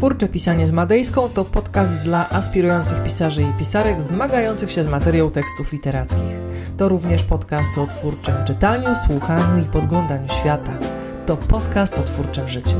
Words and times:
Twórcze 0.00 0.28
Pisanie 0.28 0.66
z 0.66 0.72
Madejską 0.72 1.28
to 1.28 1.44
podcast 1.44 1.92
dla 1.92 2.30
aspirujących 2.30 3.02
pisarzy 3.02 3.42
i 3.42 3.58
pisarek 3.58 4.02
zmagających 4.02 4.72
się 4.72 4.84
z 4.84 4.88
materią 4.88 5.30
tekstów 5.30 5.72
literackich. 5.72 6.36
To 6.76 6.88
również 6.88 7.22
podcast 7.22 7.78
o 7.78 7.86
twórczym 7.86 8.34
czytaniu, 8.46 8.94
słuchaniu 9.06 9.64
i 9.64 9.68
podglądaniu 9.68 10.28
świata. 10.40 10.78
To 11.26 11.36
podcast 11.36 11.98
o 11.98 12.02
twórczym 12.02 12.48
życiu. 12.48 12.76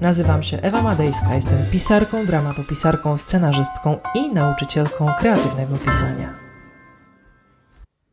Nazywam 0.00 0.42
się 0.42 0.60
Ewa 0.62 0.82
Madejska, 0.82 1.34
jestem 1.34 1.58
pisarką, 1.72 2.26
dramatopisarką, 2.26 3.16
scenarzystką 3.16 3.98
i 4.14 4.34
nauczycielką 4.34 5.06
kreatywnego 5.18 5.76
pisania. 5.76 6.34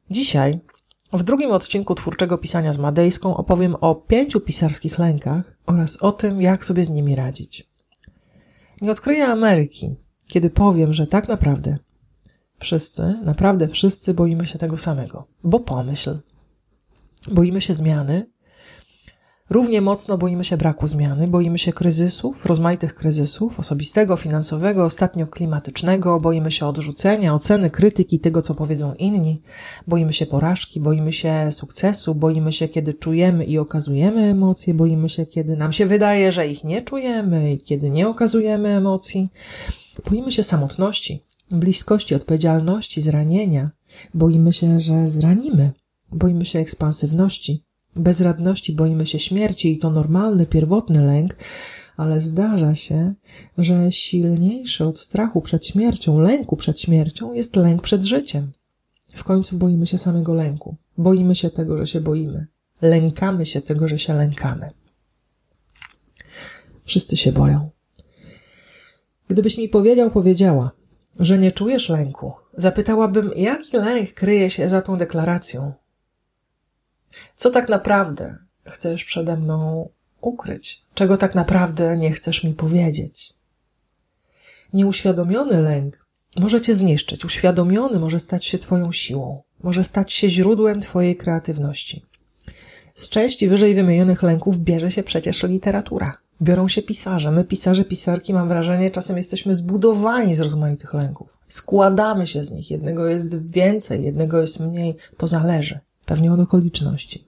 Dzisiaj, 0.09 0.59
w 1.13 1.23
drugim 1.23 1.51
odcinku 1.51 1.95
Twórczego 1.95 2.37
Pisania 2.37 2.73
z 2.73 2.77
Madejską 2.77 3.37
opowiem 3.37 3.75
o 3.81 3.95
pięciu 3.95 4.39
pisarskich 4.39 4.99
lękach 4.99 5.57
oraz 5.65 5.97
o 5.97 6.11
tym, 6.11 6.41
jak 6.41 6.65
sobie 6.65 6.85
z 6.85 6.89
nimi 6.89 7.15
radzić. 7.15 7.70
Nie 8.81 8.91
odkryję 8.91 9.27
Ameryki, 9.27 9.95
kiedy 10.27 10.49
powiem, 10.49 10.93
że 10.93 11.07
tak 11.07 11.27
naprawdę 11.27 11.77
wszyscy, 12.59 13.15
naprawdę 13.23 13.67
wszyscy 13.67 14.13
boimy 14.13 14.47
się 14.47 14.59
tego 14.59 14.77
samego. 14.77 15.27
Bo 15.43 15.59
pomyśl, 15.59 16.19
boimy 17.31 17.61
się 17.61 17.73
zmiany, 17.73 18.30
Równie 19.51 19.81
mocno 19.81 20.17
boimy 20.17 20.43
się 20.43 20.57
braku 20.57 20.87
zmiany, 20.87 21.27
boimy 21.27 21.59
się 21.59 21.73
kryzysów, 21.73 22.45
rozmaitych 22.45 22.95
kryzysów, 22.95 23.59
osobistego, 23.59 24.17
finansowego, 24.17 24.85
ostatnio 24.85 25.27
klimatycznego, 25.27 26.19
boimy 26.19 26.51
się 26.51 26.65
odrzucenia, 26.65 27.33
oceny, 27.33 27.69
krytyki 27.69 28.19
tego, 28.19 28.41
co 28.41 28.55
powiedzą 28.55 28.93
inni, 28.93 29.41
boimy 29.87 30.13
się 30.13 30.25
porażki, 30.25 30.79
boimy 30.79 31.13
się 31.13 31.49
sukcesu, 31.51 32.15
boimy 32.15 32.53
się, 32.53 32.67
kiedy 32.67 32.93
czujemy 32.93 33.45
i 33.45 33.57
okazujemy 33.57 34.21
emocje, 34.21 34.73
boimy 34.73 35.09
się, 35.09 35.25
kiedy 35.25 35.57
nam 35.57 35.73
się 35.73 35.85
wydaje, 35.85 36.31
że 36.31 36.47
ich 36.47 36.63
nie 36.63 36.81
czujemy 36.81 37.53
i 37.53 37.57
kiedy 37.57 37.89
nie 37.89 38.07
okazujemy 38.07 38.69
emocji, 38.69 39.29
boimy 40.09 40.31
się 40.31 40.43
samotności, 40.43 41.23
bliskości, 41.51 42.15
odpowiedzialności, 42.15 43.01
zranienia, 43.01 43.69
boimy 44.13 44.53
się, 44.53 44.79
że 44.79 45.09
zranimy, 45.09 45.71
boimy 46.11 46.45
się 46.45 46.59
ekspansywności, 46.59 47.63
bezradności 47.95 48.73
boimy 48.73 49.07
się 49.07 49.19
śmierci 49.19 49.73
i 49.73 49.77
to 49.77 49.89
normalny, 49.89 50.45
pierwotny 50.45 51.05
lęk, 51.05 51.35
ale 51.97 52.19
zdarza 52.19 52.75
się, 52.75 53.13
że 53.57 53.91
silniejszy 53.91 54.85
od 54.85 54.99
strachu 54.99 55.41
przed 55.41 55.67
śmiercią, 55.67 56.19
lęku 56.19 56.55
przed 56.55 56.81
śmiercią 56.81 57.33
jest 57.33 57.55
lęk 57.55 57.81
przed 57.81 58.03
życiem. 58.03 58.51
W 59.15 59.23
końcu 59.23 59.57
boimy 59.57 59.87
się 59.87 59.97
samego 59.97 60.33
lęku. 60.33 60.75
Boimy 60.97 61.35
się 61.35 61.49
tego, 61.49 61.77
że 61.77 61.87
się 61.87 62.01
boimy. 62.01 62.47
Lękamy 62.81 63.45
się 63.45 63.61
tego, 63.61 63.87
że 63.87 63.99
się 63.99 64.13
lękamy. 64.13 64.69
Wszyscy 66.85 67.17
się 67.17 67.31
boją. 67.31 67.69
Gdybyś 69.27 69.57
mi 69.57 69.69
powiedział, 69.69 70.11
powiedziała, 70.11 70.71
że 71.19 71.39
nie 71.39 71.51
czujesz 71.51 71.89
lęku, 71.89 72.33
zapytałabym, 72.57 73.31
jaki 73.35 73.77
lęk 73.77 74.13
kryje 74.13 74.49
się 74.49 74.69
za 74.69 74.81
tą 74.81 74.97
deklaracją. 74.97 75.73
Co 77.35 77.51
tak 77.51 77.69
naprawdę 77.69 78.37
chcesz 78.65 79.05
przede 79.05 79.37
mną 79.37 79.89
ukryć? 80.21 80.81
Czego 80.93 81.17
tak 81.17 81.35
naprawdę 81.35 81.97
nie 81.97 82.11
chcesz 82.11 82.43
mi 82.43 82.53
powiedzieć? 82.53 83.33
Nieuświadomiony 84.73 85.61
lęk 85.61 86.05
może 86.37 86.61
cię 86.61 86.75
zniszczyć. 86.75 87.25
Uświadomiony 87.25 87.99
może 87.99 88.19
stać 88.19 88.45
się 88.45 88.57
twoją 88.57 88.91
siłą. 88.91 89.41
Może 89.63 89.83
stać 89.83 90.13
się 90.13 90.29
źródłem 90.29 90.81
twojej 90.81 91.15
kreatywności. 91.15 92.05
Z 92.95 93.09
części 93.09 93.47
wyżej 93.49 93.75
wymienionych 93.75 94.23
lęków 94.23 94.59
bierze 94.59 94.91
się 94.91 95.03
przecież 95.03 95.43
literatura. 95.43 96.17
Biorą 96.41 96.67
się 96.67 96.81
pisarze. 96.81 97.31
My, 97.31 97.43
pisarze, 97.43 97.85
pisarki, 97.85 98.33
mam 98.33 98.47
wrażenie, 98.47 98.91
czasem 98.91 99.17
jesteśmy 99.17 99.55
zbudowani 99.55 100.35
z 100.35 100.39
rozmaitych 100.39 100.93
lęków. 100.93 101.37
Składamy 101.47 102.27
się 102.27 102.43
z 102.43 102.51
nich. 102.51 102.71
Jednego 102.71 103.07
jest 103.07 103.51
więcej, 103.51 104.03
jednego 104.03 104.41
jest 104.41 104.59
mniej. 104.59 104.95
To 105.17 105.27
zależy 105.27 105.79
pewnie 106.11 106.33
od 106.33 106.39
okoliczności. 106.39 107.27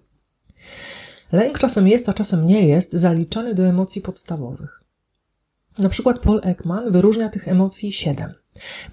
Lęk 1.31 1.59
czasem 1.59 1.87
jest, 1.87 2.09
a 2.09 2.13
czasem 2.13 2.45
nie 2.45 2.67
jest 2.67 2.93
zaliczany 2.93 3.55
do 3.55 3.63
emocji 3.63 4.01
podstawowych. 4.01 4.81
Na 5.77 5.89
przykład 5.89 6.19
Paul 6.19 6.41
Ekman 6.43 6.91
wyróżnia 6.91 7.29
tych 7.29 7.47
emocji 7.47 7.93
siedem. 7.93 8.33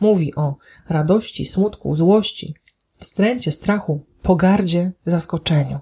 Mówi 0.01 0.35
o 0.35 0.57
radości, 0.89 1.47
smutku, 1.47 1.97
złości, 1.97 2.55
wstręcie, 2.99 3.53
strachu, 3.53 4.05
pogardzie, 4.23 4.93
zaskoczeniu. 5.07 5.79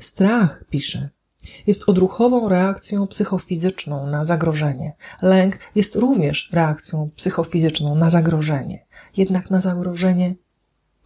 Strach, 0.00 0.64
pisze, 0.70 1.08
jest 1.66 1.88
odruchową 1.88 2.48
reakcją 2.48 3.06
psychofizyczną 3.06 4.06
na 4.06 4.24
zagrożenie. 4.24 4.92
Lęk 5.22 5.58
jest 5.74 5.96
również 5.96 6.50
reakcją 6.52 7.10
psychofizyczną 7.16 7.94
na 7.94 8.10
zagrożenie, 8.10 8.86
jednak 9.16 9.50
na 9.50 9.60
zagrożenie 9.60 10.34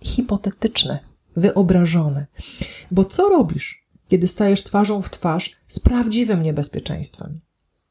hipotetyczne, 0.00 1.09
wyobrażone. 1.40 2.26
Bo 2.90 3.04
co 3.04 3.28
robisz, 3.28 3.86
kiedy 4.08 4.28
stajesz 4.28 4.62
twarzą 4.64 5.02
w 5.02 5.10
twarz 5.10 5.56
z 5.66 5.80
prawdziwym 5.80 6.42
niebezpieczeństwem? 6.42 7.40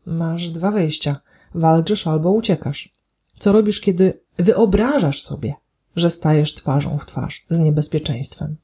Masz 0.06 0.50
dwa 0.50 0.72
wyjścia. 0.72 1.22
Walczysz 1.56 2.08
albo 2.08 2.32
uciekasz. 2.32 2.96
Co 3.40 3.52
robisz, 3.52 3.82
kiedy 3.82 4.22
wyobrażasz 4.38 5.22
sobie, 5.22 5.54
że 5.96 6.10
stajesz 6.10 6.56
twarzą 6.56 6.98
w 6.98 7.06
twarz 7.06 7.46
z 7.50 7.60
niebezpieczeństwem? 7.60 8.58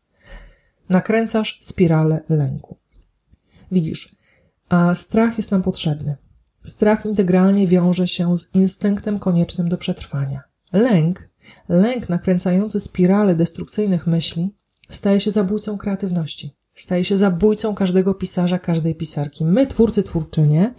Nakręcasz 0.90 1.60
spiralę 1.62 2.22
lęku. 2.30 2.78
Widzisz, 3.72 4.16
a 4.70 4.96
strach 4.96 5.38
jest 5.38 5.52
nam 5.52 5.62
potrzebny. 5.62 6.16
Strach 6.66 7.06
integralnie 7.06 7.68
wiąże 7.68 8.08
się 8.08 8.40
z 8.40 8.56
instynktem 8.56 9.20
koniecznym 9.20 9.70
do 9.70 9.78
przetrwania. 9.78 10.44
Lęk, 10.74 11.30
lęk 11.70 12.10
nakręcający 12.10 12.80
spirale 12.80 13.36
destrukcyjnych 13.36 14.08
myśli, 14.08 14.54
staje 14.90 15.22
się 15.22 15.32
zabójcą 15.32 15.78
kreatywności. 15.78 16.56
Staje 16.76 17.06
się 17.06 17.18
zabójcą 17.18 17.76
każdego 17.76 18.14
pisarza, 18.14 18.60
każdej 18.60 18.96
pisarki. 18.96 19.46
My, 19.46 19.68
twórcy, 19.68 20.04
twórczynie, 20.04 20.74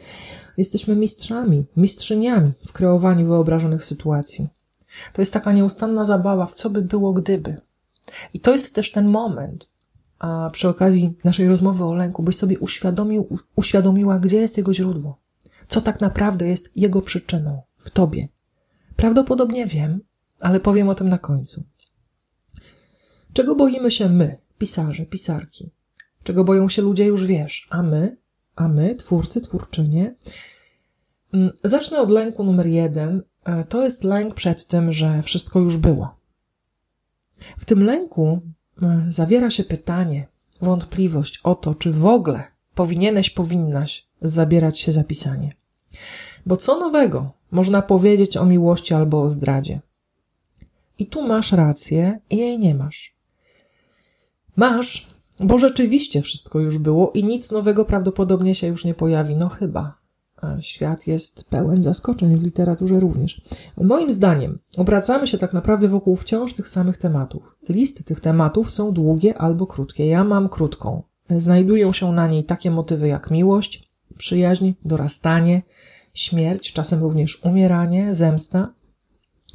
jesteśmy 0.56 0.97
mistrzami, 0.97 1.65
mistrzyniami 1.77 2.53
w 2.66 2.72
kreowaniu 2.72 3.27
wyobrażonych 3.27 3.84
sytuacji. 3.84 4.49
To 5.12 5.22
jest 5.22 5.33
taka 5.33 5.53
nieustanna 5.53 6.05
zabawa 6.05 6.47
w 6.47 6.55
co 6.55 6.71
by 6.71 6.83
było 6.83 7.12
gdyby. 7.12 7.61
I 8.34 8.41
to 8.41 8.53
jest 8.53 8.75
też 8.75 8.93
ten 8.93 9.09
moment, 9.09 9.69
a 10.19 10.50
przy 10.53 10.69
okazji 10.69 11.15
naszej 11.25 11.49
rozmowy 11.49 11.84
o 11.84 11.95
lęku, 11.95 12.22
byś 12.22 12.37
sobie 12.37 12.59
uświadomił, 12.59 13.39
uświadomiła, 13.56 14.19
gdzie 14.19 14.41
jest 14.41 14.56
jego 14.56 14.75
źródło. 14.75 15.19
Co 15.69 15.81
tak 15.81 16.00
naprawdę 16.00 16.47
jest 16.47 16.77
jego 16.77 17.03
przyczyną 17.03 17.62
w 17.78 17.91
tobie. 17.91 18.28
Prawdopodobnie 18.97 19.66
wiem, 19.66 20.00
ale 20.41 20.61
powiem 20.61 20.89
o 20.89 20.95
tym 20.95 21.09
na 21.09 21.19
końcu. 21.19 21.65
Czego 23.37 23.55
boimy 23.55 23.91
się 23.91 24.09
my, 24.09 24.39
pisarze, 24.59 25.07
pisarki? 25.07 25.71
Czego 26.23 26.45
boją 26.45 26.69
się 26.69 26.83
ludzie, 26.83 27.05
już 27.05 27.27
wiesz. 27.27 27.67
A 27.71 27.83
my, 27.83 28.17
a 28.55 28.69
my, 28.69 28.95
twórcy, 28.95 29.41
twórczynie. 29.41 30.15
Mm, 31.35 31.51
zacznę 31.65 32.01
od 32.01 32.11
lęku 32.11 32.45
numer 32.45 32.67
jeden. 32.67 33.23
E, 33.45 33.65
to 33.65 33.85
jest 33.85 34.05
lęk 34.05 34.35
przed 34.35 34.67
tym, 34.67 34.93
że 34.93 35.23
wszystko 35.23 35.61
już 35.61 35.77
było. 35.77 36.17
W 37.59 37.65
tym 37.65 37.85
lęku 37.85 38.41
e, 38.83 39.07
zawiera 39.09 39.51
się 39.51 39.65
pytanie, 39.65 40.27
wątpliwość 40.61 41.41
o 41.45 41.55
to, 41.55 41.75
czy 41.75 41.93
w 41.93 42.07
ogóle 42.07 42.45
powinieneś, 42.75 43.31
powinnaś 43.31 44.07
zabierać 44.23 44.79
się 44.79 44.93
za 44.93 45.05
pisanie. 45.05 45.53
Bo 46.47 46.57
co 46.57 46.81
nowego 46.81 47.33
można 47.51 47.83
powiedzieć 47.83 48.37
o 48.37 48.45
miłości 48.45 48.95
albo 48.95 49.23
o 49.23 49.31
zdradzie? 49.31 49.81
I 50.99 51.07
tu 51.07 51.29
masz 51.29 51.53
rację 51.53 52.21
i 52.31 52.37
jej 52.37 52.59
nie 52.59 52.75
masz. 52.75 53.16
Masz, 54.56 55.06
bo 55.41 55.59
rzeczywiście 55.59 56.22
wszystko 56.22 56.61
już 56.61 56.78
było 56.78 57.11
i 57.11 57.25
nic 57.25 57.50
nowego 57.50 57.84
prawdopodobnie 57.84 58.55
się 58.55 58.67
już 58.67 58.84
nie 58.84 58.94
pojawi. 58.94 59.37
No 59.37 59.49
chyba. 59.49 59.99
A 60.37 60.60
świat 60.60 61.07
jest 61.07 61.45
pełen 61.45 61.83
zaskoczeń 61.83 62.36
w 62.36 62.42
literaturze 62.42 63.01
również. 63.01 63.41
Moim 63.77 64.13
zdaniem 64.13 64.59
obracamy 64.77 65.27
się 65.27 65.39
tak 65.39 65.53
naprawdę 65.53 65.89
wokół 65.89 66.16
wciąż 66.16 66.54
tych 66.54 66.69
samych 66.69 66.98
tematów. 66.98 67.57
Listy 67.69 68.04
tych 68.04 68.21
tematów 68.21 68.71
są 68.71 68.92
długie 68.92 69.39
albo 69.39 69.66
krótkie. 69.66 70.07
Ja 70.07 70.25
mam 70.25 70.48
krótką. 70.48 71.03
Znajdują 71.31 71.92
się 71.92 72.13
na 72.13 72.27
niej 72.27 72.45
takie 72.45 72.71
motywy 72.71 73.09
jak 73.09 73.31
miłość, 73.31 73.91
przyjaźń, 74.19 74.72
dorastanie, 74.84 75.63
śmierć, 76.15 76.72
czasem 76.72 77.01
również 77.01 77.45
umieranie, 77.45 78.15
zemsta, 78.15 78.72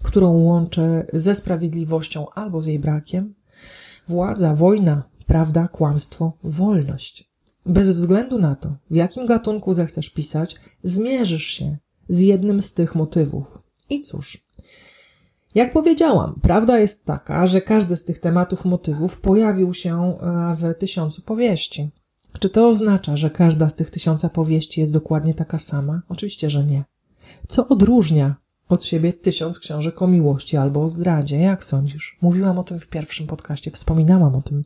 którą 0.04 0.32
łączę 0.32 1.06
ze 1.14 1.36
sprawiedliwością 1.36 2.26
albo 2.30 2.62
z 2.62 2.66
jej 2.66 2.80
brakiem, 2.80 3.34
Władza, 4.08 4.56
wojna, 4.56 5.04
prawda, 5.26 5.68
kłamstwo, 5.68 6.34
wolność. 6.44 7.32
Bez 7.66 7.92
względu 7.92 8.40
na 8.40 8.56
to, 8.56 8.76
w 8.92 8.96
jakim 8.96 9.26
gatunku 9.26 9.74
zechcesz 9.74 10.10
pisać, 10.10 10.56
zmierzysz 10.84 11.46
się 11.46 11.78
z 12.10 12.20
jednym 12.20 12.62
z 12.62 12.74
tych 12.74 12.96
motywów. 12.96 13.46
I 13.90 14.02
cóż, 14.02 14.48
jak 15.56 15.74
powiedziałam, 15.74 16.40
prawda 16.42 16.80
jest 16.80 17.06
taka, 17.06 17.48
że 17.48 17.62
każdy 17.62 17.96
z 17.96 18.04
tych 18.04 18.20
tematów, 18.20 18.66
motywów 18.66 19.22
pojawił 19.22 19.74
się 19.74 20.18
e, 20.22 20.56
w 20.56 20.80
tysiącu 20.80 21.22
powieści. 21.22 21.90
Czy 22.40 22.50
to 22.50 22.70
oznacza, 22.70 23.18
że 23.18 23.30
każda 23.30 23.70
z 23.70 23.76
tych 23.76 23.90
tysiąca 23.90 24.30
powieści 24.30 24.82
jest 24.82 24.94
dokładnie 24.94 25.34
taka 25.34 25.60
sama? 25.60 26.02
Oczywiście, 26.10 26.50
że 26.50 26.64
nie. 26.64 26.84
Co 27.48 27.68
odróżnia 27.68 28.36
od 28.72 28.84
siebie 28.84 29.14
tysiąc 29.14 29.60
książek 29.60 30.02
o 30.02 30.08
miłości 30.08 30.58
albo 30.58 30.84
o 30.84 30.90
zdradzie? 30.90 31.38
Jak 31.38 31.64
sądzisz? 31.64 32.18
Mówiłam 32.22 32.60
o 32.60 32.64
tym 32.64 32.80
w 32.80 32.88
pierwszym 32.88 33.28
podcaście, 33.28 33.72
wspominałam 33.72 34.36
o 34.36 34.42
tym. 34.42 34.64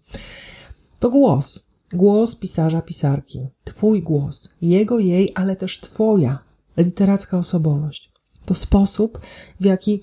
To 0.99 1.09
głos. 1.09 1.69
Głos 1.93 2.35
pisarza, 2.35 2.81
pisarki. 2.81 3.47
Twój 3.63 4.03
głos. 4.03 4.49
Jego, 4.61 4.99
jej, 4.99 5.31
ale 5.35 5.55
też 5.55 5.79
twoja 5.79 6.39
literacka 6.77 7.37
osobowość. 7.37 8.11
To 8.45 8.55
sposób, 8.55 9.19
w 9.59 9.65
jaki 9.65 10.01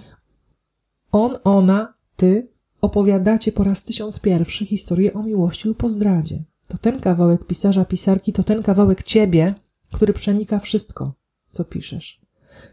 on, 1.12 1.37
ona, 1.44 1.94
ty 2.16 2.48
opowiadacie 2.81 3.52
po 3.52 3.64
raz 3.64 3.84
tysiąc 3.84 4.20
pierwszy 4.20 4.66
historię 4.66 5.12
o 5.12 5.22
miłości 5.22 5.69
lub 5.69 5.84
o 5.84 5.88
zdradzie. 5.88 6.44
To 6.69 6.78
ten 6.78 7.00
kawałek 7.00 7.46
pisarza, 7.46 7.84
pisarki, 7.84 8.32
to 8.32 8.43
ten 8.43 8.62
kawałek 8.62 9.02
ciebie, 9.02 9.55
który 9.93 10.12
przenika 10.12 10.58
wszystko, 10.58 11.14
co 11.50 11.64
piszesz. 11.64 12.21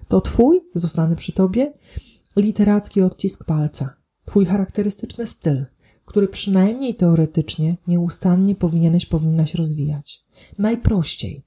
To 0.08 0.22
twój, 0.22 0.62
zostanę 0.76 1.16
przy 1.16 1.32
tobie, 1.32 1.74
literacki 2.36 3.02
odcisk 3.02 3.44
palca. 3.44 3.96
Twój 4.26 4.46
charakterystyczny 4.46 5.28
styl, 5.28 5.66
który 6.06 6.28
przynajmniej 6.28 6.96
teoretycznie 6.96 7.78
nieustannie 7.88 8.56
powinieneś, 8.56 9.06
powinnaś 9.06 9.56
rozwijać. 9.56 10.24
Najprościej. 10.58 11.44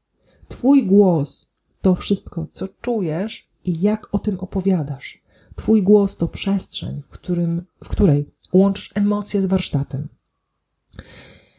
Twój 0.49 0.87
głos 0.87 1.51
to 1.83 1.95
wszystko, 1.95 2.47
co 2.53 2.69
czujesz 2.81 3.49
i 3.65 3.81
jak 3.81 4.09
o 4.13 4.19
tym 4.19 4.41
opowiadasz. 4.41 5.23
Twój 5.57 5.83
głos 5.83 6.17
to 6.17 6.29
przestrzeń, 6.29 7.03
w, 7.03 7.09
którym, 7.09 7.63
w 7.85 7.89
której 7.89 8.31
łączysz 8.53 8.91
emocje 8.95 9.43
z 9.43 9.47
warsztatem. 9.47 10.09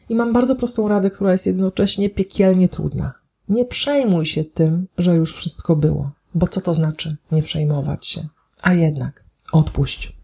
I 0.10 0.16
mam 0.16 0.34
bardzo 0.34 0.56
prostą 0.56 0.88
radę, 0.88 1.10
która 1.10 1.32
jest 1.32 1.46
jednocześnie 1.46 2.10
piekielnie 2.10 2.70
trudna. 2.70 3.14
Nie 3.50 3.66
przejmuj 3.66 4.26
się 4.26 4.44
tym, 4.44 4.88
że 4.98 5.16
już 5.16 5.36
wszystko 5.36 5.76
było. 5.76 6.12
Bo 6.36 6.48
co 6.48 6.62
to 6.62 6.74
znaczy 6.74 7.18
nie 7.32 7.44
przejmować 7.44 8.08
się? 8.08 8.28
A 8.62 8.74
jednak 8.74 9.24
odpuść. 9.52 10.18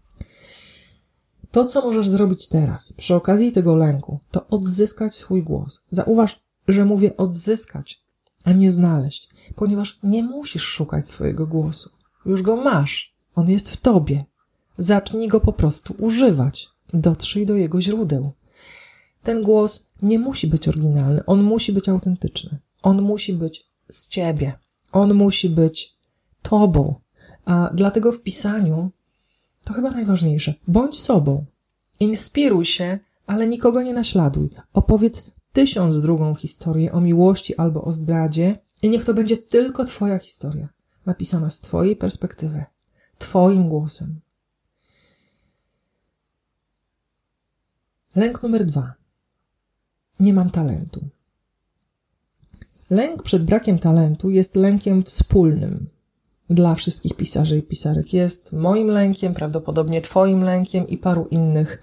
To, 1.50 1.64
co 1.64 1.80
możesz 1.80 2.08
zrobić 2.08 2.48
teraz, 2.48 2.92
przy 2.92 3.14
okazji 3.14 3.52
tego 3.52 3.76
lęku, 3.76 4.20
to 4.30 4.46
odzyskać 4.46 5.16
swój 5.16 5.42
głos. 5.42 5.84
Zauważ, 5.90 6.40
że 6.68 6.84
mówię 6.84 7.16
odzyskać, 7.16 8.02
a 8.44 8.52
nie 8.52 8.72
znaleźć, 8.72 9.28
ponieważ 9.54 9.98
nie 10.02 10.22
musisz 10.22 10.62
szukać 10.62 11.10
swojego 11.10 11.46
głosu. 11.46 11.90
Już 12.26 12.42
go 12.42 12.56
masz. 12.56 13.14
On 13.34 13.50
jest 13.50 13.70
w 13.70 13.76
tobie. 13.76 14.18
Zacznij 14.78 15.28
go 15.28 15.40
po 15.40 15.52
prostu 15.52 15.94
używać. 15.98 16.68
Dotrzyj 16.94 17.46
do 17.46 17.54
jego 17.54 17.80
źródeł. 17.80 18.32
Ten 19.22 19.42
głos 19.42 19.90
nie 20.02 20.18
musi 20.18 20.46
być 20.46 20.68
oryginalny, 20.68 21.24
on 21.26 21.42
musi 21.42 21.72
być 21.72 21.88
autentyczny. 21.88 22.58
On 22.82 23.02
musi 23.02 23.32
być 23.32 23.66
z 23.90 24.08
ciebie. 24.08 24.58
On 24.92 25.14
musi 25.14 25.48
być 25.48 25.96
tobą. 26.42 26.94
A 27.44 27.70
dlatego 27.74 28.12
w 28.12 28.22
pisaniu 28.22 28.90
to 29.64 29.74
chyba 29.74 29.90
najważniejsze. 29.90 30.54
Bądź 30.68 31.00
sobą. 31.00 31.44
Inspiruj 32.00 32.64
się, 32.64 32.98
ale 33.26 33.46
nikogo 33.46 33.82
nie 33.82 33.94
naśladuj. 33.94 34.50
Opowiedz 34.72 35.30
tysiąc 35.52 36.00
drugą 36.00 36.34
historię 36.34 36.92
o 36.92 37.00
miłości 37.00 37.56
albo 37.56 37.84
o 37.84 37.92
zdradzie 37.92 38.58
i 38.82 38.90
niech 38.90 39.04
to 39.04 39.14
będzie 39.14 39.36
tylko 39.36 39.84
twoja 39.84 40.18
historia, 40.18 40.68
napisana 41.06 41.50
z 41.50 41.60
twojej 41.60 41.96
perspektywy, 41.96 42.64
twoim 43.18 43.68
głosem. 43.68 44.20
Lęk 48.16 48.42
numer 48.42 48.66
dwa. 48.66 48.94
Nie 50.20 50.34
mam 50.34 50.50
talentu. 50.50 51.08
Lęk 52.90 53.22
przed 53.22 53.44
brakiem 53.44 53.78
talentu 53.78 54.30
jest 54.30 54.56
lękiem 54.56 55.02
wspólnym 55.02 55.88
dla 56.50 56.74
wszystkich 56.74 57.14
pisarzy 57.14 57.58
i 57.58 57.62
pisarek. 57.62 58.12
Jest 58.12 58.52
moim 58.52 58.88
lękiem, 58.88 59.34
prawdopodobnie 59.34 60.02
Twoim 60.02 60.42
lękiem 60.42 60.88
i 60.88 60.98
paru 60.98 61.26
innych 61.30 61.82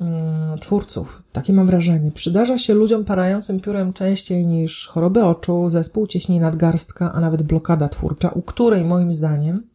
mm, 0.00 0.58
twórców. 0.58 1.22
Takie 1.32 1.52
mam 1.52 1.66
wrażenie. 1.66 2.12
Przydarza 2.12 2.58
się 2.58 2.74
ludziom 2.74 3.04
parającym 3.04 3.60
piórem 3.60 3.92
częściej 3.92 4.46
niż 4.46 4.86
choroby 4.86 5.24
oczu, 5.24 5.68
zespół 5.68 6.06
cieśni 6.06 6.40
nadgarstka, 6.40 7.12
a 7.12 7.20
nawet 7.20 7.42
blokada 7.42 7.88
twórcza, 7.88 8.28
u 8.28 8.42
której 8.42 8.84
moim 8.84 9.12
zdaniem 9.12 9.68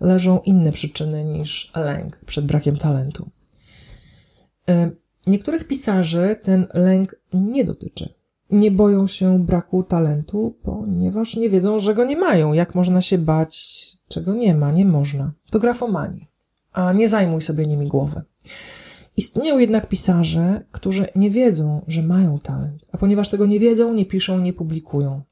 leżą 0.00 0.40
inne 0.40 0.72
przyczyny 0.72 1.24
niż 1.24 1.72
lęk 1.76 2.16
przed 2.26 2.46
brakiem 2.46 2.76
talentu. 2.76 3.30
Niektórych 5.26 5.66
pisarzy 5.66 6.36
ten 6.42 6.66
lęk 6.74 7.16
nie 7.32 7.64
dotyczy 7.64 8.23
nie 8.50 8.70
boją 8.70 9.06
się 9.06 9.38
braku 9.38 9.82
talentu, 9.82 10.56
ponieważ 10.62 11.36
nie 11.36 11.50
wiedzą, 11.50 11.80
że 11.80 11.94
go 11.94 12.04
nie 12.04 12.16
mają. 12.16 12.52
Jak 12.52 12.74
można 12.74 13.02
się 13.02 13.18
bać, 13.18 13.84
czego 14.08 14.34
nie 14.34 14.54
ma? 14.54 14.72
Nie 14.72 14.84
można. 14.84 15.32
To 15.50 15.58
grafomani. 15.58 16.28
A 16.72 16.92
nie 16.92 17.08
zajmuj 17.08 17.42
sobie 17.42 17.66
nimi 17.66 17.86
głowy. 17.86 18.22
Istnieją 19.16 19.58
jednak 19.58 19.88
pisarze, 19.88 20.64
którzy 20.72 21.06
nie 21.16 21.30
wiedzą, 21.30 21.84
że 21.86 22.02
mają 22.02 22.38
talent, 22.38 22.88
a 22.92 22.98
ponieważ 22.98 23.30
tego 23.30 23.46
nie 23.46 23.60
wiedzą, 23.60 23.94
nie 23.94 24.06
piszą, 24.06 24.40
nie 24.40 24.52
publikują. 24.52 25.22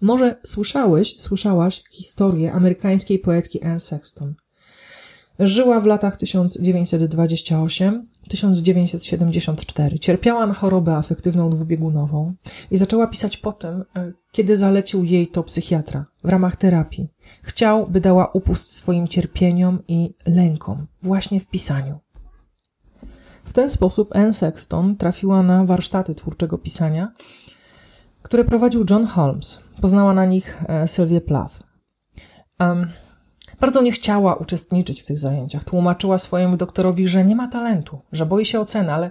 Może 0.00 0.36
słyszałeś, 0.44 1.20
słyszałaś 1.20 1.84
historię 1.90 2.52
amerykańskiej 2.52 3.18
poetki 3.18 3.62
Anne 3.62 3.80
Sexton. 3.80 4.34
Żyła 5.38 5.80
w 5.80 5.86
latach 5.86 6.16
1928 6.16 8.08
1974. 8.28 9.98
Cierpiała 9.98 10.46
na 10.46 10.54
chorobę 10.54 10.96
afektywną 10.96 11.50
dwubiegunową 11.50 12.34
i 12.70 12.76
zaczęła 12.76 13.06
pisać 13.06 13.36
po 13.36 13.52
tym, 13.52 13.84
e, 13.96 14.12
kiedy 14.32 14.56
zalecił 14.56 15.04
jej 15.04 15.26
to 15.26 15.42
psychiatra 15.42 16.04
w 16.24 16.28
ramach 16.28 16.56
terapii. 16.56 17.08
Chciał, 17.42 17.86
by 17.86 18.00
dała 18.00 18.26
upust 18.32 18.72
swoim 18.72 19.08
cierpieniom 19.08 19.78
i 19.88 20.14
lękom 20.26 20.86
właśnie 21.02 21.40
w 21.40 21.46
pisaniu. 21.46 21.98
W 23.44 23.52
ten 23.52 23.70
sposób 23.70 24.16
Anne 24.16 24.32
Sexton 24.32 24.96
trafiła 24.96 25.42
na 25.42 25.64
warsztaty 25.64 26.14
twórczego 26.14 26.58
pisania, 26.58 27.12
które 28.22 28.44
prowadził 28.44 28.84
John 28.90 29.06
Holmes. 29.06 29.62
Poznała 29.80 30.14
na 30.14 30.26
nich 30.26 30.62
e, 30.68 30.88
Sylwię 30.88 31.20
Plath. 31.20 31.54
Um, 32.60 32.86
bardzo 33.60 33.82
nie 33.82 33.92
chciała 33.92 34.34
uczestniczyć 34.34 35.02
w 35.02 35.06
tych 35.06 35.18
zajęciach. 35.18 35.64
Tłumaczyła 35.64 36.18
swojemu 36.18 36.56
doktorowi, 36.56 37.08
że 37.08 37.24
nie 37.24 37.36
ma 37.36 37.48
talentu, 37.48 38.00
że 38.12 38.26
boi 38.26 38.44
się 38.44 38.60
oceny, 38.60 38.92
ale 38.92 39.10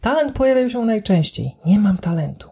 talent 0.00 0.32
pojawiał 0.32 0.70
się 0.70 0.84
najczęściej. 0.84 1.56
Nie 1.66 1.78
mam 1.78 1.98
talentu. 1.98 2.50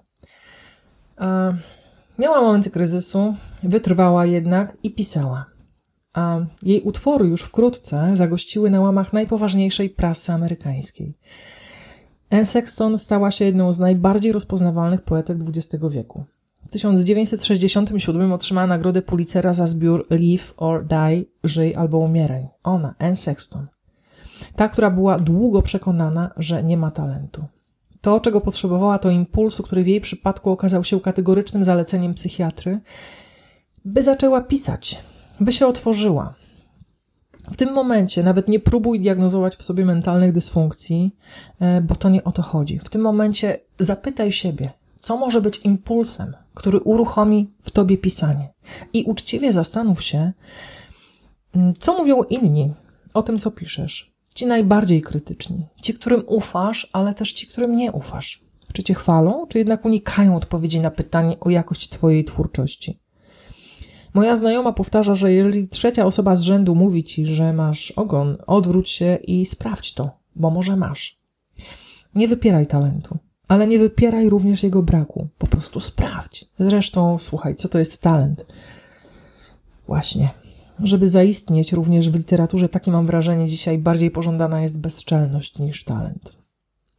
Miała 2.19 2.41
momenty 2.41 2.71
kryzysu, 2.71 3.35
wytrwała 3.63 4.27
jednak 4.27 4.77
i 4.83 4.95
pisała. 4.95 5.47
Jej 6.63 6.83
utwory 6.83 7.27
już 7.27 7.43
wkrótce 7.43 8.13
zagościły 8.17 8.71
na 8.71 8.81
łamach 8.81 9.13
najpoważniejszej 9.13 9.91
prasy 9.91 10.33
amerykańskiej. 10.33 11.19
Anne 12.31 12.47
Sexton 12.47 12.99
stała 12.99 13.31
się 13.31 13.45
jedną 13.45 13.73
z 13.73 13.79
najbardziej 13.79 14.33
rozpoznawalnych 14.33 15.03
poetek 15.03 15.39
XX 15.49 15.85
wieku. 15.91 16.25
W 16.75 16.77
1967 16.77 18.33
otrzymała 18.33 18.67
nagrodę 18.67 19.03
Pulitzera 19.03 19.55
za 19.55 19.67
zbiór 19.67 20.07
Live 20.11 20.55
or 20.57 20.87
Die, 20.87 21.25
Żyj 21.45 21.75
albo 21.75 21.99
umieraj. 21.99 22.49
Ona, 22.65 22.95
Anne 22.99 23.17
Sexton. 23.17 23.67
Ta, 24.57 24.69
która 24.69 24.91
była 24.91 25.19
długo 25.19 25.63
przekonana, 25.63 26.31
że 26.37 26.65
nie 26.65 26.77
ma 26.77 26.91
talentu. 26.91 27.45
To, 28.01 28.21
czego 28.21 28.41
potrzebowała, 28.41 28.99
to 28.99 29.11
impulsu, 29.11 29.63
który 29.63 29.85
w 29.85 29.87
jej 29.87 30.01
przypadku 30.01 30.51
okazał 30.51 30.85
się 30.85 31.01
kategorycznym 31.01 31.65
zaleceniem 31.65 32.15
psychiatry, 32.15 32.81
by 33.85 34.03
zaczęła 34.03 34.41
pisać, 34.41 35.03
by 35.41 35.53
się 35.53 35.67
otworzyła. 35.67 36.35
W 37.51 37.57
tym 37.57 37.73
momencie 37.73 38.23
nawet 38.23 38.49
nie 38.49 38.61
próbuj 38.61 39.01
diagnozować 39.01 39.57
w 39.57 39.63
sobie 39.63 39.85
mentalnych 39.85 40.33
dysfunkcji, 40.33 41.17
e, 41.61 41.81
bo 41.81 41.95
to 41.95 42.09
nie 42.09 42.25
o 42.25 42.33
to 42.33 42.43
chodzi. 42.43 42.79
W 42.79 42.91
tym 42.91 43.01
momencie 43.01 43.61
zapytaj 43.79 44.33
siebie, 44.33 44.71
co 45.01 45.17
może 45.17 45.41
być 45.41 45.59
impulsem, 45.59 46.35
który 46.55 46.81
uruchomi 46.81 47.51
w 47.63 47.71
tobie 47.71 47.99
pisanie. 47.99 48.53
I 48.93 49.05
uczciwie 49.05 49.53
zastanów 49.53 50.03
się, 50.03 50.33
mm, 51.55 51.75
co 51.81 51.99
mówią 51.99 52.23
inni 52.23 52.73
o 53.15 53.23
tym, 53.23 53.39
co 53.39 53.51
piszesz. 53.51 54.15
Ci 54.35 54.47
najbardziej 54.47 55.03
krytyczni, 55.03 55.67
ci, 55.83 55.95
którym 55.95 56.23
ufasz, 56.27 56.91
ale 56.93 57.15
też 57.15 57.33
ci, 57.33 57.47
którym 57.47 57.77
nie 57.77 57.93
ufasz. 57.93 58.45
Czy 58.73 58.83
cię 58.83 58.95
chwalą, 58.95 59.47
czy 59.47 59.59
jednak 59.59 59.85
unikają 59.85 60.37
odpowiedzi 60.37 60.81
na 60.81 60.91
pytanie 60.91 61.41
o 61.41 61.51
jakość 61.51 61.89
twojej 61.89 62.25
twórczości? 62.25 63.01
Moja 64.15 64.37
znajoma 64.37 64.73
powtarza, 64.73 65.15
że 65.15 65.33
jeżeli 65.33 65.69
trzecia 65.69 66.07
osoba 66.07 66.37
z 66.37 66.43
rzędu 66.43 66.75
mówi 66.75 67.05
ci, 67.05 67.27
że 67.27 67.53
masz 67.53 67.91
ogon, 67.91 68.37
odwróć 68.47 68.91
się 68.91 69.19
i 69.27 69.47
sprawdź 69.47 69.95
to, 69.95 70.11
bo 70.37 70.51
może 70.51 70.77
masz. 70.77 71.19
Nie 72.15 72.29
wypieraj 72.29 72.67
talentu 72.67 73.19
ale 73.49 73.67
nie 73.67 73.79
wypieraj 73.79 74.29
również 74.29 74.63
jego 74.63 74.83
braku. 74.83 75.29
Po 75.39 75.47
prostu 75.47 75.81
sprawdź. 75.81 76.45
Zresztą, 76.59 77.19
słuchaj, 77.19 77.57
co 77.57 77.69
to 77.69 77.79
jest 77.79 78.01
talent? 78.01 78.47
Właśnie. 79.87 80.31
Żeby 80.83 81.09
zaistnieć 81.09 81.73
również 81.73 82.11
w 82.11 82.15
literaturze, 82.15 82.69
takie 82.69 82.91
mam 82.91 83.07
wrażenie, 83.07 83.49
dzisiaj 83.49 83.79
bardziej 83.79 84.11
pożądana 84.11 84.63
jest 84.63 84.81
bezczelność 84.81 85.59
niż 85.59 85.85
talent. 85.85 86.33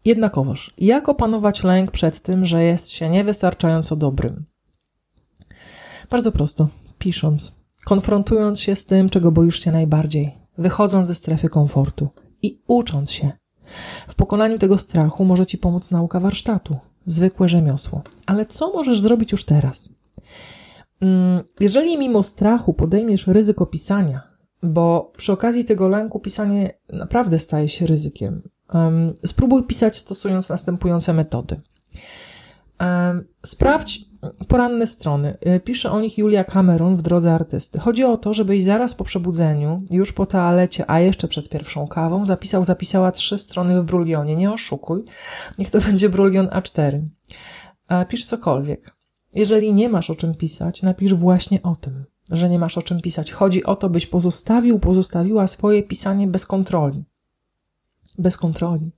Jednakowoż, 0.05 0.73
jak 0.77 1.09
opanować 1.09 1.63
lęk 1.63 1.91
przed 1.91 2.21
tym, 2.21 2.45
że 2.45 2.63
jest 2.63 2.89
się 2.89 3.09
niewystarczająco 3.09 3.95
dobrym? 3.95 4.45
Bardzo 6.09 6.31
prosto, 6.31 6.67
pisząc. 6.99 7.55
konfrontując 7.85 8.59
się 8.59 8.75
z 8.75 8.85
tym, 8.85 9.09
czego 9.09 9.31
boisz 9.31 9.63
się 9.63 9.71
najbardziej, 9.71 10.37
wychodząc 10.57 11.07
ze 11.07 11.15
strefy 11.15 11.49
komfortu 11.49 12.09
i 12.41 12.61
ucząc 12.67 13.11
się. 13.11 13.31
W 14.07 14.15
pokonaniu 14.15 14.59
tego 14.59 14.77
strachu 14.77 15.25
może 15.25 15.45
Ci 15.45 15.57
pomóc 15.57 15.91
nauka 15.91 16.19
warsztatu, 16.19 16.77
zwykłe 17.07 17.49
rzemiosło. 17.49 18.01
Ale 18.25 18.45
co 18.45 18.73
możesz 18.73 18.99
zrobić 18.99 19.31
już 19.31 19.45
teraz? 19.45 19.89
Mm, 21.01 21.43
jeżeli 21.59 21.97
mimo 21.97 22.23
strachu 22.23 22.73
podejmiesz 22.73 23.27
ryzyko 23.27 23.65
pisania, 23.65 24.21
bo 24.63 25.11
przy 25.17 25.31
okazji 25.33 25.65
tego 25.65 25.87
lęku 25.87 26.19
pisanie 26.19 26.73
naprawdę 26.89 27.39
staje 27.39 27.69
się 27.69 27.87
ryzykiem, 27.87 28.41
spróbuj 29.25 29.63
pisać 29.63 29.97
stosując 29.97 30.49
następujące 30.49 31.13
metody. 31.13 31.61
Sprawdź 33.45 34.05
poranne 34.47 34.87
strony. 34.87 35.37
Y, 35.47 35.59
pisze 35.59 35.91
o 35.91 36.01
nich 36.01 36.17
Julia 36.17 36.43
Cameron 36.43 36.95
w 36.95 37.01
Drodze 37.01 37.33
Artysty. 37.33 37.79
Chodzi 37.79 38.03
o 38.03 38.17
to, 38.17 38.33
żebyś 38.33 38.63
zaraz 38.63 38.95
po 38.95 39.03
przebudzeniu, 39.03 39.83
już 39.91 40.13
po 40.13 40.25
toalecie, 40.25 40.89
a 40.91 40.99
jeszcze 40.99 41.27
przed 41.27 41.49
pierwszą 41.49 41.87
kawą, 41.87 42.25
zapisał, 42.25 42.65
zapisała 42.65 43.11
trzy 43.11 43.37
strony 43.37 43.81
w 43.81 43.85
brulionie. 43.85 44.35
Nie 44.35 44.51
oszukuj. 44.51 45.03
Niech 45.59 45.69
to 45.69 45.81
będzie 45.87 46.09
brulion 46.09 46.47
A4. 46.47 47.01
Pisz 48.07 48.25
cokolwiek. 48.25 48.95
Jeżeli 49.33 49.73
nie 49.73 49.89
masz 49.89 50.09
o 50.09 50.15
czym 50.15 50.35
pisać, 50.35 50.83
napisz 50.83 51.13
właśnie 51.13 51.63
o 51.63 51.75
tym, 51.75 52.05
że 52.31 52.49
nie 52.49 52.59
masz 52.59 52.77
o 52.77 52.81
czym 52.81 53.01
pisać. 53.01 53.31
Chodzi 53.31 53.63
o 53.63 53.75
to, 53.75 53.89
byś 53.89 54.07
pozostawił, 54.07 54.79
pozostawiła 54.79 55.47
swoje 55.47 55.83
pisanie 55.83 56.27
bez 56.27 56.45
kontroli. 56.45 57.03
Bez 58.17 58.37
kontroli. 58.37 58.91